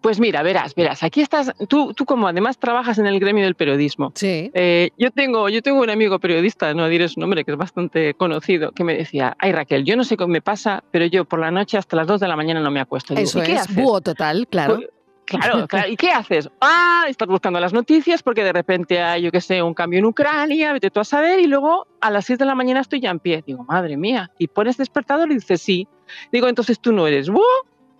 Pues 0.00 0.18
mira, 0.18 0.42
verás, 0.42 0.74
verás, 0.74 1.02
aquí 1.02 1.20
estás, 1.20 1.52
tú, 1.68 1.92
tú 1.92 2.06
como 2.06 2.26
además 2.26 2.58
trabajas 2.58 2.98
en 2.98 3.06
el 3.06 3.20
gremio 3.20 3.44
del 3.44 3.54
periodismo. 3.54 4.12
Sí. 4.14 4.50
Eh, 4.54 4.90
yo, 4.96 5.10
tengo, 5.10 5.48
yo 5.50 5.60
tengo 5.62 5.80
un 5.80 5.90
amigo 5.90 6.18
periodista, 6.18 6.72
no 6.72 6.88
diré 6.88 7.08
su 7.08 7.20
nombre, 7.20 7.44
que 7.44 7.50
es 7.50 7.58
bastante 7.58 8.14
conocido, 8.14 8.72
que 8.72 8.82
me 8.82 8.96
decía, 8.96 9.36
ay 9.38 9.52
Raquel, 9.52 9.84
yo 9.84 9.96
no 9.96 10.04
sé 10.04 10.16
cómo 10.16 10.32
me 10.32 10.40
pasa, 10.40 10.82
pero 10.90 11.04
yo 11.04 11.26
por 11.26 11.38
la 11.38 11.50
noche 11.50 11.76
hasta 11.76 11.96
las 11.96 12.06
2 12.06 12.20
de 12.20 12.28
la 12.28 12.36
mañana 12.36 12.60
no 12.60 12.70
me 12.70 12.80
acuesto. 12.80 13.14
Eso 13.14 13.42
es, 13.42 13.74
búho 13.74 14.00
total, 14.00 14.46
claro. 14.48 14.76
Pues, 14.76 14.88
claro, 15.26 15.66
claro. 15.68 15.90
¿Y 15.90 15.96
qué 15.96 16.10
haces? 16.10 16.48
Ah, 16.62 17.04
estás 17.06 17.28
buscando 17.28 17.60
las 17.60 17.74
noticias 17.74 18.22
porque 18.22 18.42
de 18.42 18.54
repente 18.54 19.02
hay, 19.02 19.20
yo 19.20 19.30
qué 19.30 19.42
sé, 19.42 19.62
un 19.62 19.74
cambio 19.74 19.98
en 19.98 20.06
Ucrania, 20.06 20.72
vete 20.72 20.90
tú 20.90 21.00
a 21.00 21.04
saber, 21.04 21.40
y 21.40 21.46
luego 21.46 21.86
a 22.00 22.10
las 22.10 22.24
6 22.24 22.38
de 22.38 22.46
la 22.46 22.54
mañana 22.54 22.80
estoy 22.80 23.00
ya 23.00 23.10
en 23.10 23.18
pie. 23.18 23.44
Digo, 23.46 23.64
madre 23.64 23.98
mía. 23.98 24.30
Y 24.38 24.48
pones 24.48 24.78
despertador 24.78 25.30
y 25.30 25.34
dices, 25.34 25.60
sí. 25.60 25.86
Digo, 26.32 26.48
entonces 26.48 26.80
tú 26.80 26.92
no 26.92 27.06
eres 27.06 27.28
búho 27.28 27.44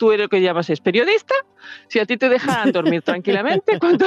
tú 0.00 0.12
eres 0.12 0.25
lo 0.25 0.28
que 0.30 0.40
llamas 0.40 0.71
es 0.71 0.80
periodista, 0.80 1.35
si 1.87 1.99
a 1.99 2.07
ti 2.07 2.16
te 2.16 2.30
dejaran 2.30 2.73
dormir 2.73 3.02
tranquilamente, 3.02 3.78
¿cuándo, 3.78 4.07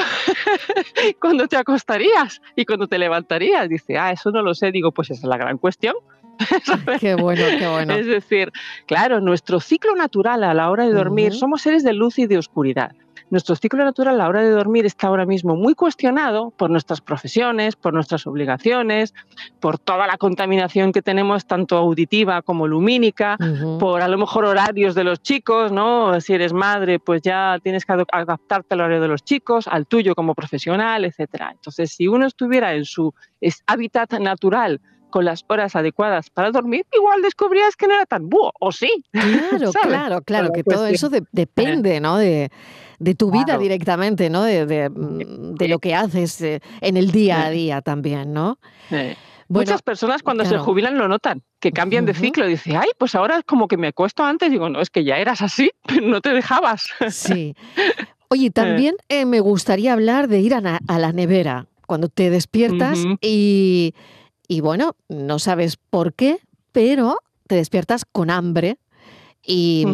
cuando 1.21 1.47
te 1.47 1.55
acostarías 1.55 2.41
y 2.55 2.65
cuando 2.65 2.87
te 2.87 2.97
levantarías? 2.97 3.69
Dice, 3.69 3.97
ah, 3.99 4.11
eso 4.11 4.31
no 4.31 4.41
lo 4.41 4.55
sé. 4.55 4.71
Digo, 4.71 4.91
pues 4.91 5.11
esa 5.11 5.21
es 5.21 5.29
la 5.29 5.37
gran 5.37 5.59
cuestión. 5.59 5.95
Qué 6.99 7.13
bueno, 7.13 7.43
qué 7.59 7.67
bueno. 7.67 7.93
Es 7.93 8.07
decir, 8.07 8.51
claro, 8.87 9.21
nuestro 9.21 9.59
ciclo 9.59 9.95
natural 9.95 10.43
a 10.43 10.55
la 10.55 10.71
hora 10.71 10.87
de 10.87 10.91
dormir, 10.91 11.31
somos 11.31 11.61
seres 11.61 11.83
de 11.83 11.93
luz 11.93 12.17
y 12.17 12.25
de 12.25 12.39
oscuridad. 12.39 12.93
Nuestro 13.33 13.55
ciclo 13.55 13.83
natural 13.83 14.13
a 14.13 14.17
la 14.19 14.29
hora 14.29 14.41
de 14.43 14.51
dormir 14.51 14.85
está 14.85 15.07
ahora 15.07 15.25
mismo 15.25 15.55
muy 15.55 15.73
cuestionado 15.73 16.51
por 16.51 16.69
nuestras 16.69 17.01
profesiones, 17.01 17.75
por 17.75 17.91
nuestras 17.91 18.27
obligaciones, 18.27 19.15
por 19.59 19.79
toda 19.79 20.05
la 20.05 20.17
contaminación 20.17 20.91
que 20.91 21.01
tenemos, 21.01 21.47
tanto 21.47 21.75
auditiva 21.75 22.43
como 22.43 22.67
lumínica, 22.67 23.37
por 23.79 24.03
a 24.03 24.07
lo 24.07 24.19
mejor 24.19 24.45
horarios 24.45 24.93
de 24.93 25.03
los 25.03 25.19
chicos, 25.23 25.71
¿no? 25.71 26.21
Si 26.21 26.33
eres 26.33 26.53
madre, 26.53 26.99
pues 26.99 27.23
ya 27.23 27.57
tienes 27.63 27.85
que 27.85 27.93
adaptarte 28.11 28.75
al 28.75 28.81
horario 28.81 29.01
de 29.01 29.07
los 29.07 29.23
chicos, 29.23 29.67
al 29.67 29.87
tuyo 29.87 30.13
como 30.13 30.35
profesional, 30.35 31.03
etcétera. 31.03 31.49
Entonces, 31.53 31.91
si 31.91 32.07
uno 32.07 32.27
estuviera 32.27 32.75
en 32.75 32.85
su 32.85 33.15
hábitat 33.65 34.13
natural, 34.19 34.79
con 35.13 35.25
las 35.25 35.45
horas 35.47 35.75
adecuadas 35.75 36.31
para 36.31 36.49
dormir, 36.49 36.87
igual 36.91 37.21
descubrías 37.21 37.75
que 37.75 37.85
no 37.85 37.93
era 37.93 38.07
tan 38.07 38.29
búho, 38.29 38.51
o 38.59 38.71
sí. 38.71 38.89
Claro, 39.11 39.71
claro, 39.83 40.21
claro, 40.23 40.51
que 40.51 40.63
todo 40.63 40.87
eso 40.87 41.07
depende, 41.31 41.99
¿no? 41.99 42.17
De, 42.17 42.49
tu 43.15 43.29
vida 43.29 43.59
directamente, 43.59 44.31
¿no? 44.31 44.41
De, 44.41 44.89
mm, 44.89 45.53
lo 45.69 45.77
que 45.77 45.93
haces 45.93 46.41
eh, 46.41 46.61
en 46.81 46.97
el 46.97 47.11
día 47.11 47.45
a 47.45 47.51
día 47.51 47.81
también, 47.83 48.33
¿no? 48.33 48.57
Muchas 49.49 49.83
personas 49.83 50.23
cuando 50.23 50.45
se 50.45 50.57
jubilan 50.57 50.97
lo 50.97 51.07
notan, 51.07 51.43
que 51.59 51.71
cambian 51.71 52.05
de 52.05 52.15
ciclo. 52.15 52.47
Dice, 52.47 52.75
ay, 52.75 52.89
pues 52.97 53.13
ahora 53.13 53.37
es 53.37 53.43
como 53.43 53.67
que 53.67 53.77
me 53.77 53.89
acuesto 53.89 54.23
antes. 54.23 54.49
Digo, 54.49 54.67
no, 54.67 54.81
es 54.81 54.89
que 54.89 55.03
ya 55.03 55.17
eras 55.19 55.43
así, 55.43 55.69
pero 55.87 56.07
no 56.07 56.21
te 56.21 56.33
dejabas. 56.33 56.87
Sí. 57.11 57.55
Oye, 58.29 58.49
también 58.49 58.95
eh, 59.09 59.27
me 59.27 59.41
gustaría 59.41 59.93
hablar 59.93 60.27
de 60.27 60.39
ir 60.39 60.55
a, 60.55 60.61
la 60.61 61.11
nevera 61.11 61.67
cuando 61.85 62.09
te 62.09 62.31
despiertas 62.31 62.97
y 63.21 63.93
y 64.47 64.61
bueno, 64.61 64.95
no 65.09 65.39
sabes 65.39 65.77
por 65.77 66.13
qué, 66.13 66.39
pero 66.71 67.17
te 67.47 67.55
despiertas 67.55 68.05
con 68.05 68.29
hambre 68.29 68.77
y 69.45 69.85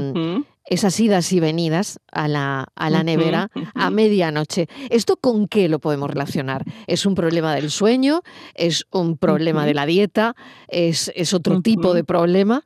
esas 0.65 0.99
idas 0.99 1.31
y 1.33 1.39
venidas 1.39 1.99
a 2.11 2.27
la, 2.27 2.67
a 2.75 2.89
la 2.89 3.03
nevera 3.03 3.49
a 3.73 3.89
medianoche. 3.89 4.67
¿Esto 4.89 5.17
con 5.17 5.47
qué 5.47 5.67
lo 5.67 5.79
podemos 5.79 6.09
relacionar? 6.09 6.63
¿Es 6.87 7.05
un 7.05 7.15
problema 7.15 7.55
del 7.55 7.71
sueño? 7.71 8.21
¿Es 8.53 8.85
un 8.91 9.17
problema 9.17 9.65
de 9.65 9.73
la 9.73 9.85
dieta? 9.85 10.35
¿Es, 10.67 11.11
es 11.15 11.33
otro 11.33 11.61
tipo 11.61 11.93
de 11.93 12.03
problema? 12.03 12.65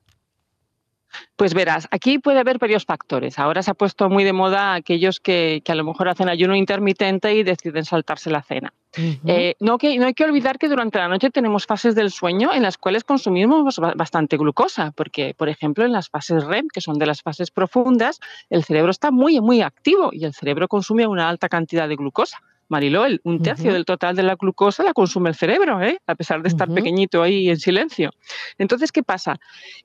Pues 1.36 1.53
verás, 1.53 1.88
aquí 1.91 2.20
puede 2.20 2.39
haber 2.39 2.60
varios 2.60 2.86
factores. 2.86 3.39
Ahora 3.39 3.63
se 3.63 3.72
ha 3.72 3.74
puesto 3.74 4.10
muy 4.10 4.24
de 4.24 4.34
moda 4.34 4.74
aquellos 4.74 5.20
que, 5.20 5.62
a 5.67 5.75
lo 5.75 5.84
mejor 5.84 6.10
hacen 6.10 6.29
ayuno 6.29 6.55
intermitente 6.55 7.34
y 7.34 7.43
deciden 7.43 7.86
saltarse 7.86 8.29
la 8.29 8.41
cena. 8.41 8.74
Eh, 8.96 9.55
no, 9.60 9.79
que, 9.79 9.98
no 9.98 10.05
hay 10.05 10.13
que 10.13 10.24
olvidar 10.24 10.60
que 10.60 10.70
durante 10.70 11.00
la 11.00 11.08
noche 11.08 11.32
tenemos 11.32 11.65
fases 11.65 11.96
del 11.96 12.12
sueño 12.12 12.53
en 12.53 12.62
las 12.62 12.77
cuales 12.77 13.03
consumimos 13.03 13.79
bastante 13.96 14.38
glucosa, 14.38 14.91
porque, 14.91 15.34
por 15.36 15.50
ejemplo, 15.50 15.84
en 15.84 15.91
las 15.91 16.10
fases 16.10 16.43
REM, 16.43 16.67
que 16.72 16.82
son 16.82 17.00
de 17.00 17.08
las 17.08 17.24
fases 17.24 17.50
profundas, 17.50 18.20
el 18.50 18.63
cerebro 18.63 18.91
está 18.91 19.10
muy, 19.10 19.41
muy 19.41 19.62
activo 19.62 20.10
y 20.12 20.25
el 20.25 20.34
cerebro 20.34 20.67
consume 20.67 21.08
una 21.08 21.27
alta 21.27 21.50
cantidad 21.50 21.88
de 21.88 21.96
glucosa. 21.96 22.39
Mariló, 22.70 23.05
un 23.24 23.41
tercio 23.41 23.74
del 23.74 23.86
total 23.86 24.15
de 24.15 24.24
la 24.24 24.36
glucosa 24.36 24.84
la 24.84 24.93
consume 24.93 25.29
el 25.29 25.36
cerebro, 25.36 25.82
¿eh? 25.82 26.00
a 26.08 26.15
pesar 26.15 26.41
de 26.41 26.50
estar 26.50 26.70
pequeñito 26.74 27.22
ahí 27.22 27.50
en 27.50 27.60
silencio. 27.60 28.12
Entonces, 28.58 28.91
¿qué 28.91 29.03
pasa? 29.03 29.39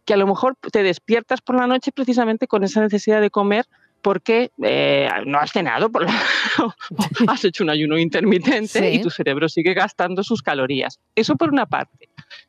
Que 0.05 0.15
a 0.15 0.17
lo 0.17 0.27
mejor 0.27 0.57
te 0.73 0.83
despiertas 0.83 1.41
por 1.41 1.57
la 1.57 1.67
noche 1.67 1.93
precisamente 1.93 2.47
con 2.47 2.65
esa 2.65 2.81
necesidad 2.81 3.21
de 3.21 3.31
comer 3.31 3.67
porque 4.03 4.53
eh, 4.63 5.09
no 5.27 5.39
has 5.39 5.53
cenado, 5.53 5.91
por 5.91 6.07
has 7.29 7.45
hecho 7.45 7.65
un 7.65 7.71
ayuno 7.71 7.99
intermitente 7.99 8.93
y 8.93 9.03
tu 9.03 9.11
cerebro 9.11 9.49
sigue 9.49 9.75
gastando 9.75 10.23
sus 10.23 10.43
calorías. 10.43 11.01
Eso 11.15 11.37
por 11.37 11.53
una 11.53 11.67
parte. 11.67 12.09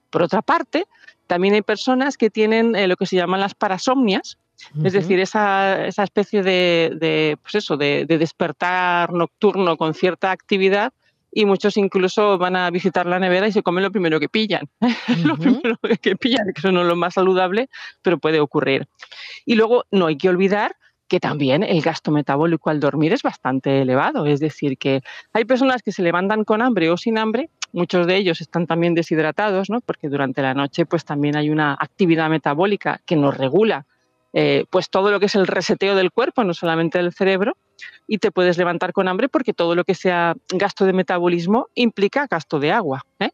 Por 0.09 0.21
otra 0.21 0.41
parte, 0.41 0.86
también 1.27 1.53
hay 1.53 1.62
personas 1.62 2.17
que 2.17 2.29
tienen 2.29 2.75
eh, 2.75 2.88
lo 2.88 2.98
que 2.98 3.05
se 3.05 3.15
llaman 3.15 3.39
las 3.39 3.55
parasomnias, 3.55 4.38
es 4.83 4.93
decir, 4.93 5.19
esa, 5.19 5.85
especie 5.87 6.43
de, 6.43 7.37
pues 7.41 7.55
eso, 7.55 7.77
de, 7.77 8.05
despertar 8.05 9.11
nocturno 9.13 9.77
con 9.77 9.93
cierta 9.93 10.31
actividad 10.31 10.93
y 11.31 11.45
muchos 11.45 11.77
incluso 11.77 12.37
van 12.37 12.55
a 12.55 12.69
visitar 12.71 13.05
la 13.05 13.19
nevera 13.19 13.47
y 13.47 13.51
se 13.51 13.61
comen 13.61 13.83
lo 13.83 13.91
primero 13.91 14.19
que 14.19 14.29
pillan. 14.29 14.67
lo 15.23 15.37
primero 15.37 15.77
que 16.01 16.15
pillan, 16.15 16.47
que 16.53 16.59
eso 16.59 16.71
no 16.71 16.81
es 16.81 16.87
lo 16.87 16.95
más 16.95 17.13
saludable, 17.13 17.69
pero 18.01 18.17
puede 18.17 18.39
ocurrir. 18.39 18.87
Y 19.45 19.55
luego 19.55 19.85
no 19.91 20.07
hay 20.07 20.17
que 20.17 20.29
olvidar 20.29 20.75
que 21.07 21.19
también 21.19 21.63
el 21.63 21.81
gasto 21.81 22.11
metabólico 22.11 22.69
al 22.69 22.79
dormir 22.79 23.13
es 23.13 23.23
bastante 23.23 23.81
elevado. 23.81 24.25
Es 24.27 24.39
decir, 24.39 24.77
que 24.77 25.01
hay 25.33 25.43
personas 25.43 25.81
que 25.81 25.91
se 25.91 26.03
levantan 26.03 26.43
con 26.43 26.61
hambre 26.61 26.89
o 26.91 26.97
sin 26.97 27.17
hambre, 27.17 27.49
muchos 27.73 28.07
de 28.07 28.15
ellos 28.15 28.41
están 28.41 28.67
también 28.67 28.93
deshidratados, 28.93 29.69
¿no? 29.69 29.81
porque 29.81 30.07
durante 30.07 30.41
la 30.41 30.53
noche 30.53 30.85
pues 30.85 31.05
también 31.05 31.35
hay 31.35 31.49
una 31.49 31.73
actividad 31.73 32.29
metabólica 32.29 33.01
que 33.05 33.15
nos 33.15 33.35
regula 33.35 33.85
eh, 34.33 34.65
pues 34.69 34.89
todo 34.89 35.12
lo 35.12 35.19
que 35.19 35.25
es 35.25 35.36
el 35.36 35.48
reseteo 35.48 35.95
del 35.95 36.12
cuerpo, 36.12 36.43
no 36.43 36.53
solamente 36.53 37.00
del 37.00 37.13
cerebro, 37.13 37.57
y 38.07 38.17
te 38.17 38.31
puedes 38.31 38.57
levantar 38.57 38.93
con 38.93 39.07
hambre 39.07 39.29
porque 39.29 39.53
todo 39.53 39.75
lo 39.75 39.83
que 39.83 39.95
sea 39.95 40.36
gasto 40.50 40.86
de 40.86 40.93
metabolismo 40.93 41.67
implica 41.75 42.27
gasto 42.29 42.59
de 42.59 42.71
agua. 42.71 43.05
¿eh? 43.19 43.29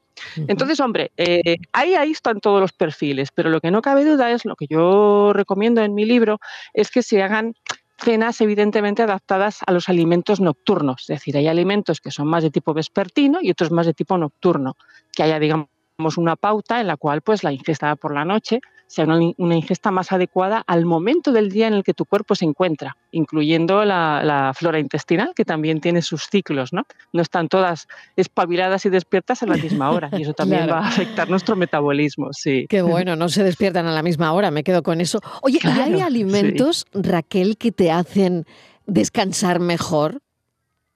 Entonces, 0.47 0.79
hombre, 0.79 1.11
eh, 1.17 1.57
ahí, 1.73 1.95
ahí 1.95 2.11
están 2.11 2.39
todos 2.39 2.61
los 2.61 2.73
perfiles, 2.73 3.29
pero 3.33 3.49
lo 3.49 3.61
que 3.61 3.71
no 3.71 3.81
cabe 3.81 4.05
duda 4.05 4.31
es, 4.31 4.45
lo 4.45 4.55
que 4.55 4.67
yo 4.69 5.33
recomiendo 5.33 5.81
en 5.81 5.93
mi 5.93 6.05
libro, 6.05 6.39
es 6.73 6.91
que 6.91 7.01
se 7.01 7.21
hagan 7.23 7.55
cenas 7.97 8.41
evidentemente 8.41 9.03
adaptadas 9.03 9.59
a 9.65 9.71
los 9.71 9.89
alimentos 9.89 10.41
nocturnos, 10.41 11.01
es 11.03 11.07
decir, 11.07 11.37
hay 11.37 11.47
alimentos 11.47 12.01
que 12.01 12.11
son 12.11 12.27
más 12.27 12.43
de 12.43 12.51
tipo 12.51 12.73
vespertino 12.73 13.39
y 13.41 13.51
otros 13.51 13.71
más 13.71 13.85
de 13.85 13.93
tipo 13.93 14.17
nocturno, 14.17 14.75
que 15.13 15.23
haya, 15.23 15.39
digamos, 15.39 15.69
una 16.17 16.35
pauta 16.35 16.81
en 16.81 16.87
la 16.87 16.97
cual 16.97 17.21
pues 17.21 17.43
la 17.43 17.53
ingesta 17.53 17.95
por 17.95 18.13
la 18.13 18.25
noche 18.25 18.59
sea 18.87 19.05
una, 19.05 19.55
ingesta 19.55 19.91
más 19.91 20.11
adecuada 20.11 20.63
al 20.67 20.85
momento 20.85 21.31
del 21.31 21.51
día 21.51 21.67
en 21.67 21.73
el 21.73 21.83
que 21.83 21.93
tu 21.93 22.05
cuerpo 22.05 22.35
se 22.35 22.45
encuentra, 22.45 22.95
incluyendo 23.11 23.83
la, 23.83 24.53
flora 24.55 24.79
intestinal, 24.79 25.33
que 25.35 25.45
también 25.45 25.81
tiene 25.81 26.01
sus 26.01 26.27
ciclos, 26.29 26.71
¿no? 26.71 26.83
No 27.11 27.21
están 27.21 27.47
todas 27.47 27.87
espabiladas 28.15 28.85
y 28.85 28.89
despiertas 28.89 29.43
a 29.43 29.47
la 29.47 29.57
misma 29.57 29.91
hora, 29.91 30.09
y 30.13 30.21
eso 30.21 30.33
también 30.33 30.69
va 30.69 30.79
a 30.79 30.87
afectar 30.87 31.29
nuestro 31.29 31.55
metabolismo, 31.55 32.29
sí. 32.31 32.65
Qué 32.69 32.81
bueno, 32.81 33.15
no 33.15 33.29
se 33.29 33.43
despiertan 33.43 33.87
a 33.87 33.91
la 33.91 34.03
misma 34.03 34.31
hora, 34.33 34.51
me 34.51 34.63
quedo 34.63 34.83
con 34.83 35.01
eso. 35.01 35.19
Oye, 35.41 35.59
¿hay 35.63 36.01
alimentos, 36.01 36.85
Raquel, 36.93 37.57
que 37.57 37.71
te 37.71 37.91
hacen 37.91 38.45
descansar 38.85 39.59
mejor? 39.59 40.21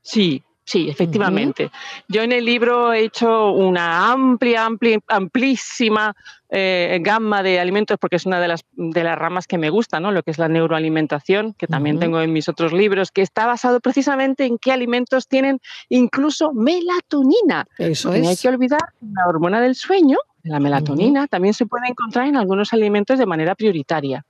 Sí, 0.02 0.44
Sí, 0.70 0.88
efectivamente. 0.88 1.72
Yo 2.08 2.22
en 2.22 2.32
el 2.32 2.46
libro 2.46 2.94
he 2.94 3.04
hecho 3.04 3.54
una 3.54 4.12
amplia, 4.12 4.66
amplia 4.66 5.00
amplísima 5.08 6.16
eh, 6.52 7.00
gama 7.02 7.42
de 7.42 7.60
alimentos 7.60 7.98
porque 8.00 8.18
es 8.18 8.28
una 8.28 8.40
de 8.40 8.50
las, 8.50 8.64
de 8.74 9.04
las 9.04 9.18
ramas 9.18 9.48
que 9.48 9.58
me 9.58 9.72
gusta, 9.72 10.00
¿no? 10.00 10.12
lo 10.12 10.22
que 10.22 10.30
es 10.30 10.38
la 10.38 10.48
neuroalimentación, 10.48 11.56
que 11.56 11.66
también 11.66 11.98
tengo 11.98 12.22
en 12.22 12.32
mis 12.32 12.48
otros 12.50 12.72
libros, 12.72 13.10
que 13.10 13.24
está 13.24 13.48
basado 13.48 13.80
precisamente 13.80 14.46
en 14.46 14.60
qué 14.60 14.72
alimentos 14.72 15.28
tienen 15.28 15.60
incluso 15.90 16.54
melatonina. 16.54 17.66
Eso 17.80 18.14
es. 18.14 18.22
No 18.22 18.30
hay 18.30 18.38
que 18.38 18.50
olvidar 18.50 18.94
la 19.02 19.26
hormona 19.28 19.62
del 19.62 19.74
sueño, 19.74 20.20
la 20.44 20.60
melatonina, 20.60 21.26
también 21.26 21.56
se 21.56 21.66
puede 21.66 21.88
encontrar 21.88 22.28
en 22.28 22.38
algunos 22.38 22.74
alimentos 22.74 23.18
de 23.18 23.26
manera 23.26 23.56
prioritaria. 23.56 24.24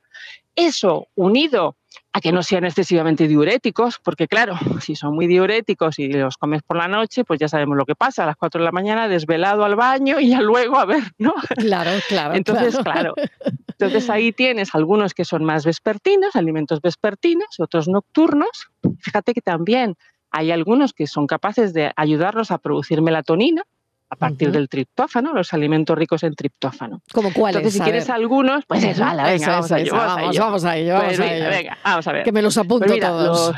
Eso 0.55 1.07
unido 1.15 1.75
a 2.11 2.21
que 2.21 2.31
no 2.31 2.43
sean 2.43 2.65
excesivamente 2.65 3.27
diuréticos, 3.27 3.99
porque 4.03 4.27
claro, 4.27 4.55
si 4.81 4.95
son 4.95 5.15
muy 5.15 5.27
diuréticos 5.27 5.99
y 5.99 6.11
los 6.11 6.37
comes 6.37 6.63
por 6.63 6.77
la 6.77 6.87
noche, 6.87 7.23
pues 7.23 7.39
ya 7.39 7.47
sabemos 7.47 7.77
lo 7.77 7.85
que 7.85 7.95
pasa, 7.95 8.23
a 8.23 8.25
las 8.25 8.35
4 8.35 8.59
de 8.59 8.65
la 8.65 8.71
mañana 8.71 9.07
desvelado 9.07 9.63
al 9.63 9.75
baño 9.75 10.19
y 10.19 10.29
ya 10.29 10.41
luego 10.41 10.77
a 10.77 10.85
ver, 10.85 11.03
¿no? 11.17 11.33
Claro, 11.57 11.91
claro. 12.07 12.35
Entonces, 12.35 12.77
claro. 12.77 13.13
Entonces 13.79 14.09
ahí 14.09 14.33
tienes 14.33 14.75
algunos 14.75 15.13
que 15.13 15.23
son 15.23 15.45
más 15.45 15.65
vespertinos, 15.65 16.35
alimentos 16.35 16.81
vespertinos, 16.81 17.47
otros 17.59 17.87
nocturnos. 17.87 18.69
Fíjate 18.99 19.33
que 19.33 19.41
también 19.41 19.95
hay 20.31 20.51
algunos 20.51 20.93
que 20.93 21.07
son 21.07 21.27
capaces 21.27 21.73
de 21.73 21.91
ayudarnos 21.95 22.51
a 22.51 22.57
producir 22.57 23.01
melatonina, 23.01 23.63
a 24.11 24.15
partir 24.15 24.51
del 24.51 24.67
triptófano, 24.67 25.33
los 25.33 25.53
alimentos 25.53 25.97
ricos 25.97 26.23
en 26.23 26.33
triptófano. 26.33 27.01
¿Como 27.13 27.31
cuáles? 27.31 27.57
Entonces, 27.57 27.79
si 27.79 27.83
quieres 27.83 28.09
algunos, 28.09 28.65
pues 28.65 28.83
es, 28.83 28.97
venga, 28.97 29.15
vamos, 29.15 29.71
a 29.71 29.79
ello, 29.79 29.93
vamos, 29.93 30.37
vamos, 30.37 30.65
a 30.65 30.77
ello. 30.77 30.95
Vamos, 30.95 31.19
a 31.19 31.35
ello. 31.35 31.49
Venga, 31.49 31.77
vamos 31.83 32.07
a 32.07 32.11
ver. 32.11 32.23
Que 32.23 32.31
me 32.31 32.41
los 32.41 32.57
apunto 32.57 32.87
pues 32.87 32.99
todos. 32.99 33.53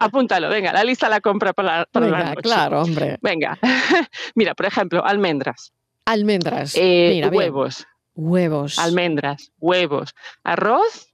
apúntalo, 0.00 0.48
venga, 0.48 0.72
la 0.72 0.82
lista 0.82 1.08
la 1.08 1.20
compra 1.20 1.52
para, 1.52 1.86
para 1.86 2.06
venga, 2.06 2.18
la 2.18 2.24
noche. 2.30 2.42
claro, 2.42 2.82
hombre. 2.82 3.18
Venga, 3.22 3.58
mira, 4.34 4.54
por 4.54 4.66
ejemplo, 4.66 5.04
almendras. 5.04 5.72
Almendras, 6.04 6.74
eh, 6.76 7.10
mira, 7.14 7.28
Huevos. 7.28 7.86
Huevos. 8.14 8.78
Almendras, 8.78 9.52
huevos. 9.60 10.14
Arroz 10.42 11.09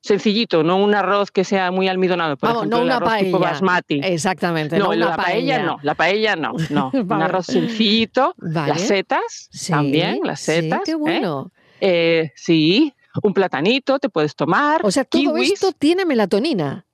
sencillito, 0.00 0.62
no 0.62 0.78
un 0.82 0.94
arroz 0.94 1.30
que 1.30 1.44
sea 1.44 1.70
muy 1.70 1.88
almidonado, 1.88 2.36
por 2.36 2.50
ejemplo, 2.50 2.70
no 2.70 2.82
una 2.82 2.92
el 2.92 2.96
arroz 2.96 3.08
paella. 3.10 3.24
tipo 3.26 3.38
basmati. 3.38 4.00
Exactamente, 4.02 4.78
no, 4.78 4.92
la 4.94 5.16
paella. 5.16 5.62
no, 5.62 5.78
la 5.82 5.94
paella 5.94 6.36
no, 6.36 6.52
no, 6.70 6.90
un 6.94 7.12
arroz 7.22 7.46
sencillito, 7.46 8.34
las 8.38 8.80
setas 8.80 9.50
también, 9.68 10.20
las 10.24 10.40
setas. 10.40 10.80
Sí, 10.80 10.84
qué 10.86 10.92
¿eh? 10.92 10.96
bueno. 10.96 11.52
Eh, 11.80 12.32
sí, 12.34 12.94
un 13.22 13.34
platanito 13.34 13.98
te 13.98 14.08
puedes 14.08 14.34
tomar. 14.34 14.84
O 14.84 14.90
sea, 14.90 15.04
todo 15.04 15.36
esto 15.36 15.72
tiene 15.72 16.04
melatonina. 16.04 16.86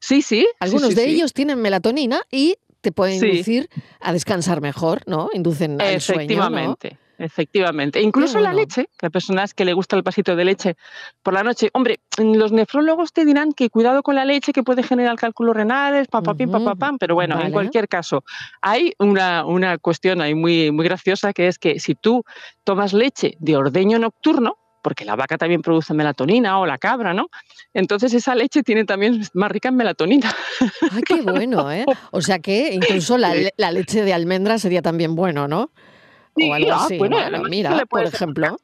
Sí, 0.00 0.20
sí. 0.20 0.46
Algunos 0.60 0.94
de 0.94 1.08
ellos 1.08 1.32
tienen 1.32 1.60
melatonina 1.60 2.20
y 2.30 2.56
te 2.82 2.92
pueden 2.92 3.24
inducir 3.24 3.70
a 4.00 4.12
descansar 4.12 4.60
mejor, 4.60 5.00
¿no? 5.06 5.30
Inducen 5.32 5.80
al 5.80 5.94
Efectivamente. 5.94 6.88
Sueño, 6.88 6.98
¿no? 6.98 7.03
Efectivamente. 7.18 8.00
Incluso 8.00 8.40
la 8.40 8.52
leche, 8.52 8.88
que 8.98 9.06
hay 9.06 9.10
personas 9.10 9.54
que 9.54 9.64
le 9.64 9.72
gusta 9.72 9.96
el 9.96 10.02
pasito 10.02 10.34
de 10.36 10.44
leche 10.44 10.76
por 11.22 11.34
la 11.34 11.42
noche. 11.42 11.70
Hombre, 11.72 12.00
los 12.18 12.52
nefrólogos 12.52 13.12
te 13.12 13.24
dirán 13.24 13.52
que 13.52 13.70
cuidado 13.70 14.02
con 14.02 14.14
la 14.14 14.24
leche 14.24 14.52
que 14.52 14.62
puede 14.62 14.82
generar 14.82 15.16
cálculos 15.16 15.54
renales, 15.54 16.08
papapim, 16.08 16.50
papapam, 16.50 16.98
pero 16.98 17.14
bueno, 17.14 17.40
en 17.40 17.52
cualquier 17.52 17.88
caso, 17.88 18.24
hay 18.60 18.94
una, 18.98 19.44
una 19.44 19.78
cuestión 19.78 20.20
ahí 20.20 20.34
muy, 20.34 20.70
muy 20.70 20.84
graciosa 20.84 21.32
que 21.32 21.48
es 21.48 21.58
que 21.58 21.78
si 21.78 21.94
tú 21.94 22.24
tomas 22.64 22.92
leche 22.92 23.36
de 23.38 23.56
ordeño 23.56 23.98
nocturno, 23.98 24.58
porque 24.82 25.06
la 25.06 25.16
vaca 25.16 25.38
también 25.38 25.62
produce 25.62 25.94
melatonina 25.94 26.60
o 26.60 26.66
la 26.66 26.76
cabra, 26.76 27.14
¿no? 27.14 27.28
Entonces 27.72 28.12
esa 28.12 28.34
leche 28.34 28.62
tiene 28.62 28.84
también 28.84 29.22
más 29.32 29.50
rica 29.50 29.70
en 29.70 29.76
melatonina. 29.76 30.30
¡Ay, 30.92 31.02
qué 31.02 31.22
bueno, 31.22 31.72
¿eh? 31.72 31.86
O 32.10 32.20
sea 32.20 32.38
que 32.38 32.74
incluso 32.74 33.16
la, 33.16 33.32
la 33.56 33.72
leche 33.72 34.02
de 34.02 34.12
almendra 34.12 34.58
sería 34.58 34.82
también 34.82 35.14
bueno, 35.14 35.48
¿no? 35.48 35.70
O 36.36 36.54
algo 36.54 36.72
ah, 36.72 36.84
así. 36.84 36.98
Bueno, 36.98 37.16
mira, 37.48 37.84
por 37.86 38.04
ejemplo. 38.04 38.58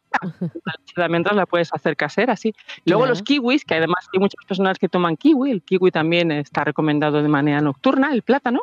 La 0.97 1.05
almendras 1.05 1.37
la 1.37 1.47
puedes 1.47 1.73
hacer 1.73 1.97
casera, 1.97 2.37
sí. 2.37 2.55
Luego 2.85 3.07
los 3.07 3.23
kiwis, 3.23 3.65
que 3.65 3.75
además 3.75 4.07
hay 4.13 4.21
muchas 4.21 4.45
personas 4.47 4.79
que 4.79 4.89
toman 4.89 5.17
kiwi, 5.17 5.51
el 5.51 5.63
kiwi 5.63 5.91
también 5.91 6.33
está 6.33 6.65
recomendado 6.65 7.23
de 7.23 7.29
manera 7.29 7.61
nocturna, 7.61 8.13
el 8.13 8.23
plátano. 8.23 8.61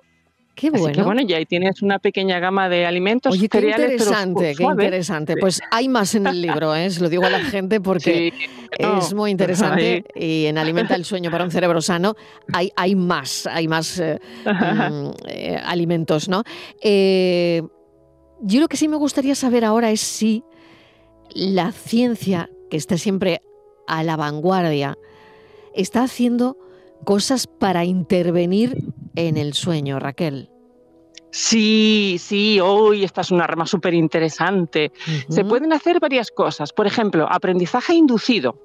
Qué 0.57 0.71
bueno. 0.71 0.87
Así 0.87 0.95
que 0.95 1.03
bueno, 1.03 1.21
ya 1.21 1.37
ahí 1.37 1.45
tienes 1.45 1.83
una 1.83 1.99
pequeña 1.99 2.39
gama 2.39 2.67
de 2.67 2.87
alimentos. 2.87 3.31
Oye, 3.31 3.47
qué 3.47 3.59
interesante, 3.59 4.55
qué 4.55 4.63
interesante. 4.63 5.35
Pues 5.37 5.61
hay 5.69 5.87
más 5.87 6.15
en 6.15 6.25
el 6.25 6.41
libro, 6.41 6.73
¿eh? 6.73 6.89
se 6.89 6.99
lo 6.99 7.09
digo 7.09 7.25
a 7.25 7.29
la 7.29 7.41
gente 7.41 7.79
porque 7.81 8.33
es 8.71 9.13
muy 9.13 9.29
interesante 9.29 10.03
y 10.15 10.47
en 10.47 10.57
Alimenta 10.57 10.95
el 10.95 11.05
sueño 11.05 11.29
para 11.29 11.43
un 11.43 11.51
cerebro 11.51 11.79
sano 11.79 12.15
hay, 12.53 12.71
hay 12.75 12.95
más, 12.95 13.45
hay 13.45 13.67
más 13.67 13.99
eh, 13.99 14.19
mm, 14.45 15.09
eh, 15.27 15.61
alimentos, 15.63 16.27
¿no? 16.27 16.43
Eh, 16.81 17.61
yo 18.41 18.59
lo 18.59 18.67
que 18.67 18.77
sí 18.77 18.87
me 18.87 18.97
gustaría 18.97 19.35
saber 19.35 19.65
ahora 19.65 19.91
es 19.91 20.01
si 20.01 20.43
la 21.29 21.71
ciencia, 21.71 22.49
que 22.69 22.77
está 22.77 22.97
siempre 22.97 23.41
a 23.87 24.03
la 24.03 24.15
vanguardia, 24.15 24.97
está 25.73 26.03
haciendo 26.03 26.57
cosas 27.03 27.47
para 27.47 27.85
intervenir 27.85 28.83
en 29.15 29.37
el 29.37 29.53
sueño, 29.53 29.99
Raquel. 29.99 30.49
Sí, 31.31 32.17
sí, 32.19 32.59
hoy 32.59 33.03
esta 33.03 33.21
es 33.21 33.31
una 33.31 33.45
rama 33.47 33.65
súper 33.65 33.93
interesante. 33.93 34.91
Se 35.29 35.43
pueden 35.43 35.73
hacer 35.73 35.99
varias 35.99 36.31
cosas. 36.31 36.73
Por 36.73 36.87
ejemplo, 36.87 37.27
aprendizaje 37.29 37.93
inducido. 37.93 38.57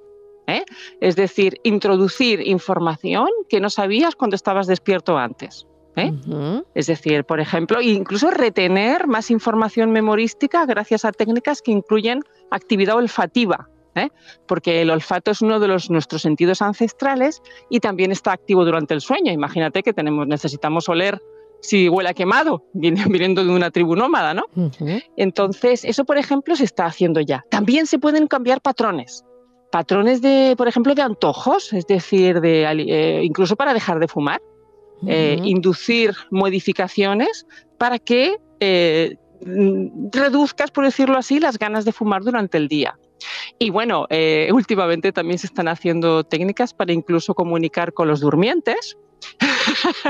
¿eh? 0.46 0.64
Es 1.00 1.16
decir, 1.16 1.58
introducir 1.64 2.46
información 2.46 3.28
que 3.48 3.60
no 3.60 3.68
sabías 3.68 4.14
cuando 4.14 4.36
estabas 4.36 4.66
despierto 4.66 5.18
antes. 5.18 5.66
¿Eh? 5.96 6.12
Es 6.75 6.87
decir, 6.87 7.25
por 7.25 7.40
ejemplo, 7.40 7.80
incluso 7.80 8.30
retener 8.30 9.06
más 9.06 9.30
información 9.30 9.90
memorística 9.90 10.64
gracias 10.66 11.04
a 11.04 11.12
técnicas 11.12 11.62
que 11.62 11.72
incluyen 11.72 12.20
actividad 12.50 12.96
olfativa. 12.96 13.68
¿eh? 13.94 14.11
Porque 14.46 14.82
el 14.82 14.90
olfato 14.90 15.30
es 15.30 15.42
uno 15.42 15.61
de 15.61 15.68
los, 15.68 15.90
nuestros 15.90 16.22
sentidos 16.22 16.62
ancestrales 16.62 17.42
y 17.68 17.80
también 17.80 18.11
está 18.12 18.32
activo 18.32 18.64
durante 18.64 18.94
el 18.94 19.00
sueño. 19.00 19.32
Imagínate 19.32 19.82
que 19.82 19.92
tenemos, 19.92 20.26
necesitamos 20.26 20.88
oler 20.88 21.20
si 21.61 21.88
huele 21.88 22.11
a 22.11 22.14
quemado, 22.14 22.64
viniendo 22.72 23.44
de 23.44 23.50
una 23.50 23.70
tribu 23.70 23.94
nómada, 23.94 24.34
¿no? 24.34 24.44
Entonces, 25.16 25.84
eso, 25.84 26.04
por 26.04 26.18
ejemplo, 26.18 26.56
se 26.56 26.64
está 26.64 26.87
haciendo 26.87 27.20
ya. 27.20 27.44
También 27.50 27.87
se 27.87 27.99
pueden 27.99 28.26
cambiar 28.26 28.61
patrones. 28.61 29.25
Patrones 29.70 30.20
de, 30.20 30.54
por 30.58 30.68
ejemplo, 30.68 30.94
de 30.94 31.02
antojos, 31.02 31.72
es 31.72 31.87
decir, 31.87 32.40
de, 32.40 32.64
eh, 32.64 33.25
incluso 33.25 33.56
para 33.56 33.72
dejar 33.72 34.00
de 34.00 34.08
fumar. 34.08 34.42
Eh, 35.06 35.38
inducir 35.42 36.14
modificaciones 36.30 37.47
para 37.76 37.99
que 37.99 38.37
eh, 38.61 39.16
reduzcas, 40.12 40.71
por 40.71 40.85
decirlo 40.85 41.18
así, 41.18 41.40
las 41.40 41.59
ganas 41.59 41.85
de 41.85 41.92
fumar 41.92 42.23
durante 42.23 42.56
el 42.56 42.68
día. 42.68 42.97
Y 43.59 43.71
bueno, 43.71 44.06
eh, 44.11 44.49
últimamente 44.52 45.12
también 45.12 45.38
se 45.38 45.49
están 45.49 45.66
haciendo 45.66 46.23
técnicas 46.23 46.73
para 46.73 46.92
incluso 46.92 47.35
comunicar 47.35 47.92
con 47.92 48.06
los 48.06 48.21
durmientes. 48.21 48.97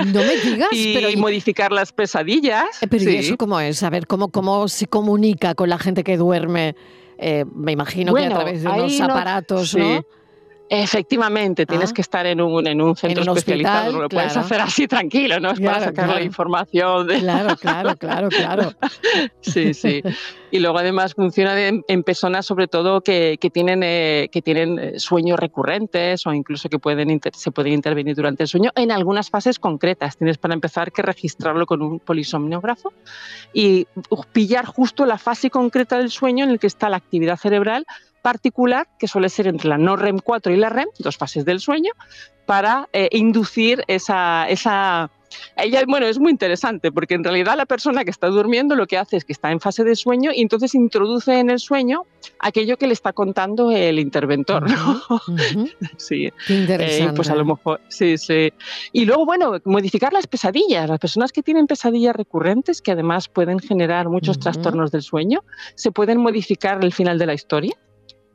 No 0.06 0.20
me 0.20 0.36
digas, 0.36 0.68
y 0.72 0.94
pero 0.94 1.08
modificar 1.18 1.72
las 1.72 1.92
pesadillas. 1.92 2.64
Pero 2.88 3.10
eso 3.10 3.36
cómo 3.36 3.60
es? 3.60 3.82
A 3.82 3.90
ver, 3.90 4.06
¿cómo, 4.06 4.28
cómo 4.28 4.68
se 4.68 4.86
comunica 4.86 5.54
con 5.54 5.68
la 5.70 5.78
gente 5.78 6.04
que 6.04 6.16
duerme? 6.16 6.74
me 7.54 7.70
imagino 7.70 8.12
que 8.14 8.24
a 8.24 8.30
través 8.30 8.62
de 8.64 8.68
unos 8.68 9.00
aparatos, 9.00 9.76
¿no? 9.76 10.04
Efectivamente, 10.74 11.66
tienes 11.66 11.90
ah. 11.90 11.92
que 11.92 12.00
estar 12.00 12.24
en 12.24 12.40
un, 12.40 12.66
en 12.66 12.80
un 12.80 12.96
centro 12.96 13.22
especializado, 13.34 13.92
no 13.92 14.00
lo 14.00 14.08
puedes 14.08 14.34
hacer 14.34 14.58
así 14.58 14.88
tranquilo, 14.88 15.38
¿no? 15.38 15.50
Es 15.50 15.60
para 15.60 15.80
sacar 15.80 16.08
la 16.08 16.22
información. 16.22 17.08
De... 17.08 17.18
Claro, 17.18 17.56
claro, 17.56 17.94
claro, 17.94 18.28
claro. 18.30 18.72
sí, 19.42 19.74
sí. 19.74 20.02
Y 20.50 20.60
luego 20.60 20.78
además 20.78 21.12
funciona 21.12 21.52
en 21.58 22.02
personas 22.04 22.46
sobre 22.46 22.68
todo 22.68 23.02
que, 23.02 23.36
que 23.38 23.50
tienen, 23.50 23.82
eh, 23.82 24.30
que 24.32 24.40
tienen 24.40 24.78
eh, 24.78 24.98
sueños 24.98 25.38
recurrentes 25.38 26.26
o 26.26 26.32
incluso 26.32 26.70
que 26.70 26.78
pueden 26.78 27.20
se 27.34 27.50
pueden 27.50 27.74
intervenir 27.74 28.16
durante 28.16 28.44
el 28.44 28.48
sueño 28.48 28.70
en 28.74 28.92
algunas 28.92 29.28
fases 29.28 29.58
concretas. 29.58 30.16
Tienes 30.16 30.38
para 30.38 30.54
empezar 30.54 30.90
que 30.90 31.02
registrarlo 31.02 31.66
con 31.66 31.82
un 31.82 32.00
polisomniógrafo 32.00 32.94
y 33.52 33.86
pillar 34.32 34.64
justo 34.64 35.04
la 35.04 35.18
fase 35.18 35.50
concreta 35.50 35.98
del 35.98 36.10
sueño 36.10 36.44
en 36.44 36.50
el 36.50 36.58
que 36.58 36.66
está 36.66 36.88
la 36.88 36.96
actividad 36.96 37.36
cerebral 37.36 37.84
particular 38.22 38.88
que 38.98 39.08
suele 39.08 39.28
ser 39.28 39.46
entre 39.46 39.68
la 39.68 39.78
no 39.78 39.96
REM 39.96 40.18
4 40.18 40.52
y 40.52 40.56
la 40.56 40.68
REM, 40.68 40.88
dos 40.98 41.16
fases 41.16 41.44
del 41.44 41.60
sueño, 41.60 41.92
para 42.46 42.88
eh, 42.92 43.08
inducir 43.12 43.84
esa, 43.86 44.48
esa 44.48 45.10
ella, 45.56 45.82
bueno, 45.86 46.06
es 46.06 46.18
muy 46.18 46.30
interesante 46.30 46.92
porque 46.92 47.14
en 47.14 47.24
realidad 47.24 47.56
la 47.56 47.66
persona 47.66 48.04
que 48.04 48.10
está 48.10 48.28
durmiendo 48.28 48.74
lo 48.74 48.86
que 48.86 48.98
hace 48.98 49.16
es 49.16 49.24
que 49.24 49.32
está 49.32 49.50
en 49.50 49.60
fase 49.60 49.84
de 49.84 49.96
sueño 49.96 50.30
y 50.34 50.42
entonces 50.42 50.74
introduce 50.74 51.38
en 51.38 51.50
el 51.50 51.58
sueño 51.58 52.04
aquello 52.38 52.76
que 52.76 52.86
le 52.86 52.92
está 52.92 53.12
contando 53.12 53.70
el 53.70 53.98
interventor. 53.98 54.64
sí. 55.96 56.30
Qué 56.46 56.54
interesante. 56.54 57.12
Eh, 57.12 57.16
pues 57.16 57.30
a 57.30 57.34
lo 57.34 57.44
mejor, 57.44 57.80
sí, 57.88 58.18
sí. 58.18 58.52
Y 58.92 59.04
luego, 59.04 59.26
bueno, 59.26 59.58
modificar 59.64 60.12
las 60.12 60.26
pesadillas. 60.26 60.88
Las 60.88 60.98
personas 60.98 61.32
que 61.32 61.42
tienen 61.42 61.66
pesadillas 61.66 62.16
recurrentes, 62.16 62.82
que 62.82 62.92
además 62.92 63.28
pueden 63.28 63.58
generar 63.58 64.08
muchos 64.08 64.38
trastornos 64.38 64.90
del 64.90 65.02
sueño, 65.02 65.44
se 65.74 65.90
pueden 65.90 66.18
modificar 66.18 66.82
el 66.84 66.92
final 66.92 67.18
de 67.18 67.26
la 67.26 67.34
historia. 67.34 67.72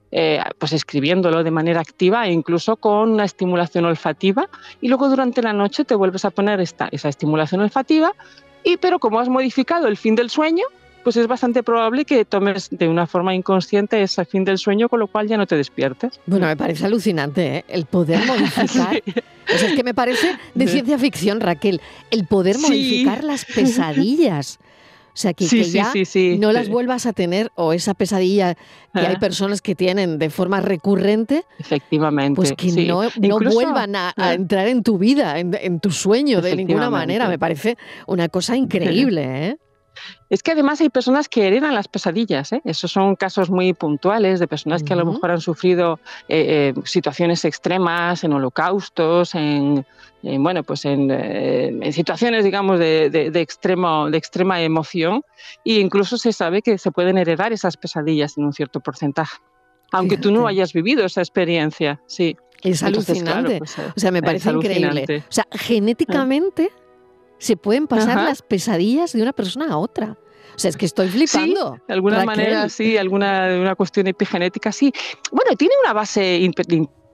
Eh, 0.09 0.39
pues 0.57 0.71
escribiéndolo 0.71 1.43
de 1.43 1.51
manera 1.51 1.81
activa 1.81 2.25
e 2.27 2.31
incluso 2.31 2.77
con 2.77 3.11
una 3.11 3.25
estimulación 3.25 3.83
olfativa 3.83 4.47
y 4.79 4.87
luego 4.87 5.09
durante 5.09 5.41
la 5.41 5.51
noche 5.51 5.83
te 5.83 5.95
vuelves 5.95 6.23
a 6.23 6.29
poner 6.31 6.61
esta, 6.61 6.87
esa 6.93 7.09
estimulación 7.09 7.59
olfativa 7.59 8.13
y 8.63 8.77
pero 8.77 8.99
como 8.99 9.19
has 9.19 9.27
modificado 9.27 9.85
el 9.85 9.97
fin 9.97 10.15
del 10.15 10.29
sueño 10.29 10.63
pues 11.07 11.15
es 11.15 11.27
bastante 11.27 11.63
probable 11.63 12.03
que 12.03 12.25
tomes 12.25 12.67
de 12.69 12.87
una 12.87 13.07
forma 13.07 13.33
inconsciente 13.33 14.01
ese 14.01 14.25
fin 14.25 14.43
del 14.43 14.57
sueño, 14.57 14.89
con 14.89 14.99
lo 14.99 15.07
cual 15.07 15.25
ya 15.25 15.37
no 15.37 15.47
te 15.47 15.55
despiertes. 15.55 16.19
Bueno, 16.25 16.47
me 16.47 16.57
parece 16.57 16.85
alucinante 16.85 17.59
¿eh? 17.59 17.65
el 17.69 17.85
poder 17.85 18.25
modificar. 18.27 19.01
es 19.47 19.73
que 19.73 19.83
me 19.85 19.93
parece 19.93 20.37
de 20.53 20.67
ciencia 20.67 20.97
ficción, 20.97 21.39
Raquel, 21.39 21.79
el 22.11 22.25
poder 22.27 22.59
modificar 22.59 23.23
las 23.23 23.45
pesadillas. 23.45 24.59
O 25.17 25.19
sea, 25.19 25.33
que, 25.33 25.47
ya 25.47 25.91
no 26.37 26.51
las 26.51 26.69
vuelvas 26.69 27.07
a 27.07 27.13
tener 27.13 27.51
o 27.55 27.73
esa 27.73 27.95
pesadilla 27.95 28.53
que 28.93 28.99
hay 28.99 29.15
personas 29.17 29.63
que 29.63 29.73
tienen 29.73 30.19
de 30.19 30.29
forma 30.29 30.61
recurrente. 30.61 31.43
Efectivamente. 31.57 32.35
Pues 32.35 32.53
que 32.53 32.71
no, 32.85 33.01
vuelvan 33.39 33.95
a, 33.95 34.13
entrar 34.35 34.67
en 34.67 34.83
tu 34.83 34.99
vida, 34.99 35.39
en, 35.39 35.79
tu 35.79 35.89
sueño 35.89 36.39
de 36.39 36.55
ninguna 36.55 36.91
manera. 36.91 37.27
Me 37.27 37.39
parece 37.39 37.79
una 38.05 38.29
cosa 38.29 38.55
increíble, 38.55 39.47
¿eh? 39.47 39.57
Es 40.29 40.43
que 40.43 40.51
además 40.51 40.81
hay 40.81 40.89
personas 40.89 41.29
que 41.29 41.47
heredan 41.47 41.73
las 41.73 41.87
pesadillas. 41.87 42.51
¿eh? 42.51 42.61
Esos 42.65 42.91
son 42.91 43.15
casos 43.15 43.49
muy 43.49 43.73
puntuales 43.73 44.39
de 44.39 44.47
personas 44.47 44.83
que 44.83 44.93
a 44.93 44.95
lo 44.95 45.05
mejor 45.05 45.31
han 45.31 45.41
sufrido 45.41 45.99
eh, 46.27 46.73
eh, 46.75 46.81
situaciones 46.83 47.45
extremas, 47.45 48.23
en 48.23 48.33
holocaustos, 48.33 49.35
en, 49.35 49.85
bueno, 50.21 50.63
pues 50.63 50.83
en, 50.85 51.83
situaciones, 51.93 52.43
digamos, 52.43 52.79
de, 52.79 53.09
de, 53.09 53.41
extremo, 53.41 54.09
de 54.09 54.17
extrema 54.17 54.61
emoción. 54.61 55.21
E 55.63 55.75
incluso 55.79 56.17
se 56.17 56.33
sabe 56.33 56.61
que 56.61 56.77
se 56.77 56.91
pueden 56.91 57.17
heredar 57.17 57.53
esas 57.53 57.77
pesadillas 57.77 58.37
en 58.37 58.45
un 58.45 58.53
cierto 58.53 58.79
porcentaje. 58.81 59.37
Aunque 59.93 60.17
tú 60.17 60.31
no 60.31 60.47
hayas 60.47 60.73
vivido 60.73 61.05
esa 61.05 61.21
experiencia, 61.21 62.01
sí. 62.07 62.35
Es 62.63 62.83
alucinante. 62.83 63.59
Pues, 63.59 63.77
o 63.77 63.99
sea, 63.99 64.11
me 64.11 64.21
parece 64.21 64.49
increíble. 64.49 65.23
O 65.29 65.31
sea, 65.31 65.45
genéticamente 65.51 66.71
se 67.37 67.57
pueden 67.57 67.87
pasar 67.87 68.23
las 68.23 68.41
pesadillas 68.41 69.13
de 69.13 69.21
una 69.21 69.33
persona 69.33 69.67
a 69.71 69.77
otra. 69.77 70.17
O 70.55 70.59
sea, 70.59 70.69
es 70.69 70.77
que 70.77 70.87
estoy 70.87 71.07
flipando. 71.09 71.75
Sí, 71.75 71.81
de 71.87 71.93
alguna 71.93 72.25
manera, 72.25 72.67
sí, 72.69 72.97
alguna 72.97 73.57
una 73.59 73.75
cuestión 73.75 74.07
epigenética, 74.07 74.71
sí. 74.71 74.91
Bueno, 75.31 75.55
tiene 75.55 75.75
una 75.83 75.93
base 75.93 76.37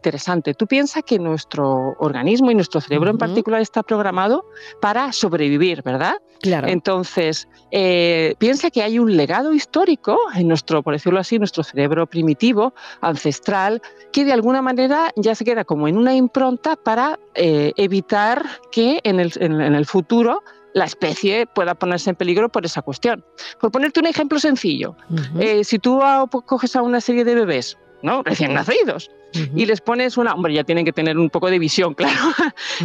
interesante. 0.04 0.54
Tú 0.54 0.68
piensas 0.68 1.04
que 1.04 1.18
nuestro 1.18 1.96
organismo 2.00 2.52
y 2.52 2.56
nuestro 2.56 2.82
cerebro 2.82 3.10
en 3.10 3.18
particular 3.18 3.62
está 3.62 3.84
programado 3.84 4.46
para 4.82 5.13
sobrevivir, 5.13 5.82
¿verdad? 5.82 6.16
Claro. 6.42 6.68
Entonces, 6.68 7.48
eh, 7.72 8.36
piensa 8.38 8.70
que 8.70 8.84
hay 8.84 9.00
un 9.00 9.16
legado 9.16 9.54
histórico 9.54 10.18
en 10.36 10.50
nuestro, 10.50 10.84
por 10.84 10.94
decirlo 10.94 11.20
así, 11.20 11.39
nuestro 11.39 11.63
cerebro 11.63 12.06
primitivo, 12.06 12.74
ancestral, 13.00 13.82
que 14.12 14.26
de 14.26 14.34
alguna 14.34 14.62
manera 14.62 15.12
ya 15.16 15.36
se 15.36 15.46
queda 15.46 15.63
como 15.63 15.88
en 15.88 15.98
una 15.98 16.13
impronta 16.13 16.76
para 16.76 17.18
eh, 17.36 17.72
evitar 17.78 18.44
que 18.72 19.00
en 19.04 19.22
el, 19.22 19.32
en 19.39 19.62
el 19.62 19.86
futuro 19.86 20.44
la 20.74 20.86
especie 20.86 21.46
pueda 21.46 21.76
ponerse 21.76 22.10
en 22.10 22.16
peligro 22.16 22.50
por 22.50 22.66
esa 22.66 22.82
cuestión. 22.82 23.24
Por 23.60 23.72
ponerte 23.72 24.00
un 24.00 24.08
ejemplo 24.08 24.39
sencillo, 24.39 24.96
eh, 25.39 25.63
si 25.63 25.80
tú 25.80 26.02
coges 26.46 26.76
a 26.76 26.82
una 26.82 27.00
serie 27.00 27.24
de 27.24 27.36
bebés, 27.36 27.78
¿no? 28.02 28.24
recién 28.24 28.54
nacidos, 28.54 29.10
y 29.56 29.65
les 29.65 29.82
pones 29.82 30.17
una, 30.17 30.34
hombre, 30.34 30.54
ya 30.54 30.63
tienen 30.63 30.86
que 30.86 30.93
tener 30.93 31.17
un 31.17 31.30
poco 31.30 31.50
de 31.50 31.60
visión, 31.60 31.93
claro, 31.96 32.32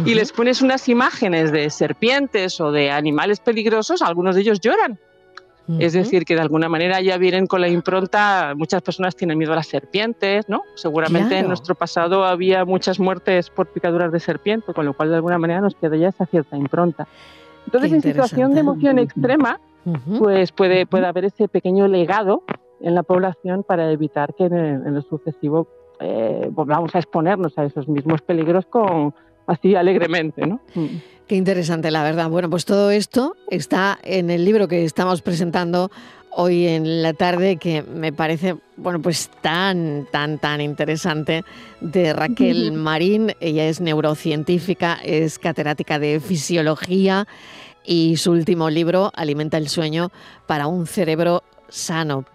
y 0.05 0.13
les 0.15 0.31
pones 0.31 0.61
unas 0.61 0.87
imágenes 0.89 1.51
de 1.51 1.69
serpientes 1.69 2.59
o 2.59 2.71
de 2.71 2.91
animales 2.91 3.39
peligrosos, 3.39 4.01
algunos 4.01 4.35
de 4.35 4.41
ellos 4.41 4.59
lloran. 4.59 4.99
Es 5.77 5.93
decir, 5.93 6.25
que 6.25 6.33
de 6.33 6.41
alguna 6.41 6.67
manera 6.67 6.99
ya 6.99 7.17
vienen 7.19 7.45
con 7.45 7.61
la 7.61 7.67
impronta, 7.67 8.53
muchas 8.57 8.81
personas 8.81 9.15
tienen 9.15 9.37
miedo 9.37 9.53
a 9.53 9.55
las 9.55 9.67
serpientes, 9.67 10.49
¿no? 10.49 10.63
Seguramente 10.73 11.37
en 11.37 11.47
nuestro 11.47 11.75
pasado 11.75 12.25
había 12.25 12.65
muchas 12.65 12.99
muertes 12.99 13.51
por 13.51 13.67
picaduras 13.67 14.11
de 14.11 14.19
serpiente, 14.19 14.73
con 14.73 14.87
lo 14.87 14.93
cual 14.95 15.09
de 15.09 15.17
alguna 15.17 15.37
manera 15.37 15.61
nos 15.61 15.75
queda 15.75 15.95
ya 15.95 16.07
esa 16.07 16.25
cierta 16.25 16.57
impronta. 16.57 17.07
Entonces, 17.67 17.93
en 17.93 18.01
situación 18.01 18.55
de 18.55 18.61
emoción 18.61 18.97
extrema, 18.97 19.59
pues 20.17 20.51
puede, 20.51 20.87
puede 20.87 21.05
haber 21.05 21.25
ese 21.25 21.47
pequeño 21.47 21.87
legado 21.87 22.43
en 22.81 22.95
la 22.95 23.03
población 23.03 23.63
para 23.63 23.91
evitar 23.91 24.33
que 24.33 24.45
en, 24.45 24.93
lo 24.93 25.01
sucesivo 25.03 25.67
eh, 25.99 26.47
volvamos 26.51 26.93
a 26.95 26.99
exponernos 26.99 27.57
a 27.57 27.65
esos 27.65 27.87
mismos 27.87 28.21
peligros 28.21 28.65
con 28.65 29.13
así 29.47 29.75
alegremente, 29.75 30.45
¿no? 30.45 30.61
Mm. 30.75 30.87
Qué 31.27 31.35
interesante, 31.35 31.91
la 31.91 32.01
verdad. 32.03 32.29
Bueno, 32.29 32.49
pues 32.49 32.65
todo 32.65 32.89
esto 32.89 33.35
está 33.51 33.99
en 34.03 34.31
el 34.31 34.45
libro 34.45 34.67
que 34.67 34.83
estamos 34.83 35.21
presentando 35.21 35.91
hoy 36.31 36.67
en 36.67 37.03
la 37.03 37.13
tarde 37.13 37.57
que 37.57 37.83
me 37.83 38.11
parece, 38.11 38.55
bueno, 38.77 38.99
pues 38.99 39.29
tan, 39.41 40.07
tan, 40.11 40.39
tan 40.39 40.61
interesante 40.61 41.43
de 41.81 42.13
Raquel 42.13 42.71
Marín. 42.73 43.33
Ella 43.41 43.67
es 43.67 43.79
neurocientífica, 43.79 44.97
es 45.03 45.37
catedrática 45.37 45.99
de 45.99 46.19
fisiología 46.19 47.27
y 47.85 48.17
su 48.17 48.31
último 48.31 48.69
libro, 48.69 49.11
Alimenta 49.15 49.57
el 49.57 49.69
sueño 49.69 50.11
para 50.47 50.67
un 50.67 50.87
cerebro 50.87 51.43
sano. 51.67 52.25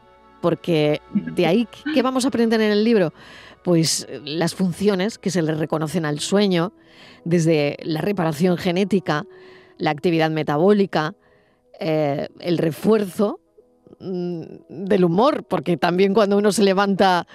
Porque 0.44 1.00
de 1.14 1.46
ahí, 1.46 1.66
¿qué 1.94 2.02
vamos 2.02 2.26
a 2.26 2.28
aprender 2.28 2.60
en 2.60 2.70
el 2.70 2.84
libro? 2.84 3.14
Pues 3.62 4.06
las 4.26 4.54
funciones 4.54 5.16
que 5.16 5.30
se 5.30 5.40
le 5.40 5.54
reconocen 5.54 6.04
al 6.04 6.20
sueño, 6.20 6.74
desde 7.24 7.78
la 7.82 8.02
reparación 8.02 8.58
genética, 8.58 9.24
la 9.78 9.88
actividad 9.88 10.30
metabólica, 10.30 11.14
eh, 11.80 12.28
el 12.40 12.58
refuerzo 12.58 13.40
mm, 14.00 14.42
del 14.68 15.06
humor, 15.06 15.44
porque 15.44 15.78
también 15.78 16.12
cuando 16.12 16.36
uno 16.36 16.52
se 16.52 16.62
levanta 16.62 17.26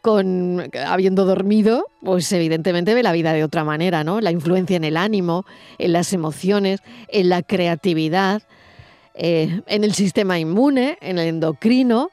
con 0.00 0.70
habiendo 0.86 1.26
dormido, 1.26 1.84
pues 2.02 2.32
evidentemente 2.32 2.94
ve 2.94 3.02
la 3.02 3.12
vida 3.12 3.34
de 3.34 3.44
otra 3.44 3.62
manera, 3.62 4.04
¿no? 4.04 4.22
La 4.22 4.30
influencia 4.30 4.78
en 4.78 4.84
el 4.84 4.96
ánimo, 4.96 5.44
en 5.76 5.92
las 5.92 6.14
emociones, 6.14 6.80
en 7.08 7.28
la 7.28 7.42
creatividad, 7.42 8.42
eh, 9.12 9.60
en 9.66 9.84
el 9.84 9.92
sistema 9.92 10.38
inmune, 10.38 10.96
en 11.02 11.18
el 11.18 11.28
endocrino 11.28 12.08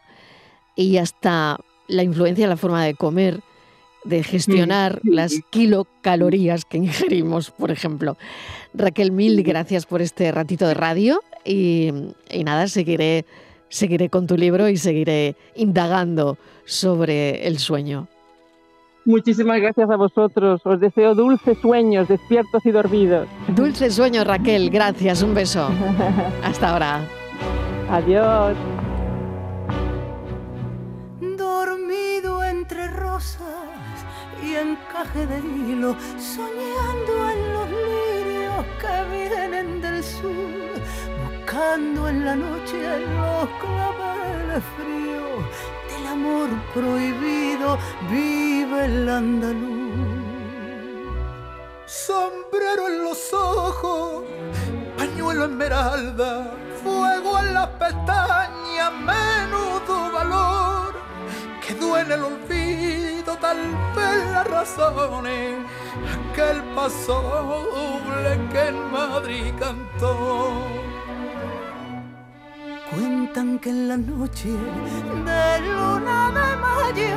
y 0.76 0.98
hasta 0.98 1.60
la 1.88 2.04
influencia 2.04 2.44
en 2.44 2.50
la 2.50 2.58
forma 2.58 2.84
de 2.84 2.96
comer 2.96 3.42
de 4.04 4.24
gestionar 4.24 5.00
las 5.04 5.42
kilocalorías 5.50 6.66
que 6.66 6.78
ingerimos, 6.78 7.52
por 7.52 7.72
ejemplo. 7.72 8.18
Raquel, 8.74 9.12
mil 9.12 9.44
gracias 9.44 9.86
por 9.86 10.02
este 10.02 10.32
ratito 10.32 10.68
de 10.68 10.74
radio 10.74 11.22
y, 11.46 11.92
nada, 12.44 12.68
seguiré, 12.68 13.26
seguiré 13.70 14.10
con 14.10 14.28
tu 14.28 14.38
libro 14.38 14.70
y 14.70 14.78
seguiré 14.78 15.36
indagando 15.56 16.38
sobre 16.66 17.48
el 17.48 17.60
sueño. 17.60 18.08
Muchísimas 19.04 19.60
gracias 19.60 19.90
a 19.90 19.96
vosotros. 19.96 20.62
Os 20.64 20.80
deseo 20.80 21.16
dulces 21.16 21.58
sueños, 21.60 22.08
despiertos 22.08 22.64
y 22.66 22.72
dormidos. 22.72 23.28
Dulces 23.56 23.96
sueños, 23.96 24.28
Raquel. 24.28 24.70
Gracias. 24.70 25.24
Un 25.24 25.34
beso. 25.34 25.70
Hasta 26.44 26.70
ahora. 26.70 27.02
Adiós. 27.90 28.56
Encaje 34.62 35.26
de 35.28 35.40
hilo, 35.40 35.96
soñando 36.18 37.14
en 37.34 37.54
los 37.54 37.68
lirios 37.70 38.66
que 38.82 38.96
vienen 39.16 39.82
del 39.82 40.04
sur, 40.04 40.72
buscando 41.24 42.08
en 42.10 42.26
la 42.26 42.36
noche 42.36 42.78
los 43.18 43.50
claveles 43.62 44.64
fríos 44.78 45.42
del 45.90 46.08
amor 46.08 46.50
prohibido, 46.74 47.78
vive 48.10 48.86
el 48.86 49.10
andaluz. 49.10 49.82
Sombrero 51.86 52.88
en 52.88 53.04
los 53.04 53.34
ojos, 53.34 54.24
pañuelo 54.98 55.46
esmeralda, 55.46 56.54
fuego 56.84 57.40
en 57.40 57.54
las 57.54 57.68
pestañas, 57.68 58.94
menudo 58.94 60.12
valor, 60.14 60.61
que 61.82 61.86
duele 61.86 62.16
el 62.16 62.24
olvido, 62.24 63.38
tal 63.40 63.58
vez 63.96 64.32
las 64.32 64.48
razones, 64.48 65.58
aquel 66.32 66.62
paso 66.76 67.22
doble 67.74 68.40
que 68.52 68.68
en 68.68 68.92
Madrid 68.92 69.54
cantó. 69.60 70.52
Cuentan 72.92 73.60
que 73.60 73.70
en 73.70 73.88
la 73.88 73.98
noche 73.98 74.50
de 74.50 75.60
luna 75.62 76.30
de 76.38 76.58
mayo, 76.68 77.16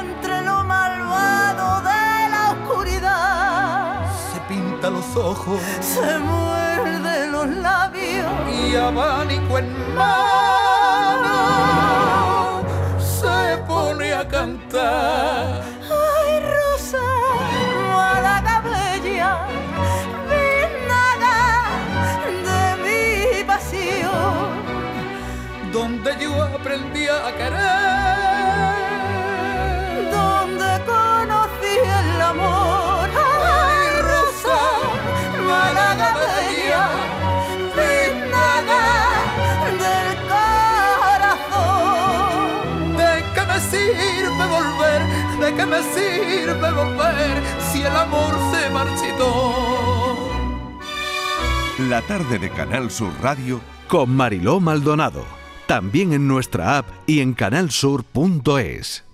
entre 0.00 0.42
lo 0.42 0.64
malvado 0.64 1.80
de 1.80 2.28
la 2.30 2.42
oscuridad, 2.52 4.06
se 4.32 4.40
pinta 4.52 4.90
los 4.90 5.16
ojos, 5.16 5.60
se 5.80 6.18
muerde 6.18 7.26
los 7.28 7.46
labios 7.46 8.30
y 8.52 8.76
abanico 8.76 9.58
en 9.58 9.94
mano 9.94 11.91
cantar. 14.24 15.71
Me 45.66 45.82
sirve 45.94 46.72
volver 46.72 47.42
si 47.70 47.82
el 47.82 47.96
amor 47.96 48.34
se 48.52 48.70
marchitó? 48.70 50.28
La 51.88 52.02
tarde 52.02 52.38
de 52.38 52.50
Canal 52.50 52.90
Sur 52.90 53.12
Radio 53.22 53.60
Con 53.88 54.14
Mariló 54.14 54.60
Maldonado. 54.60 55.24
También 55.66 56.12
en 56.12 56.28
nuestra 56.28 56.78
app 56.78 56.86
y 57.06 57.20
en 57.20 57.34
canalsur.es. 57.34 59.04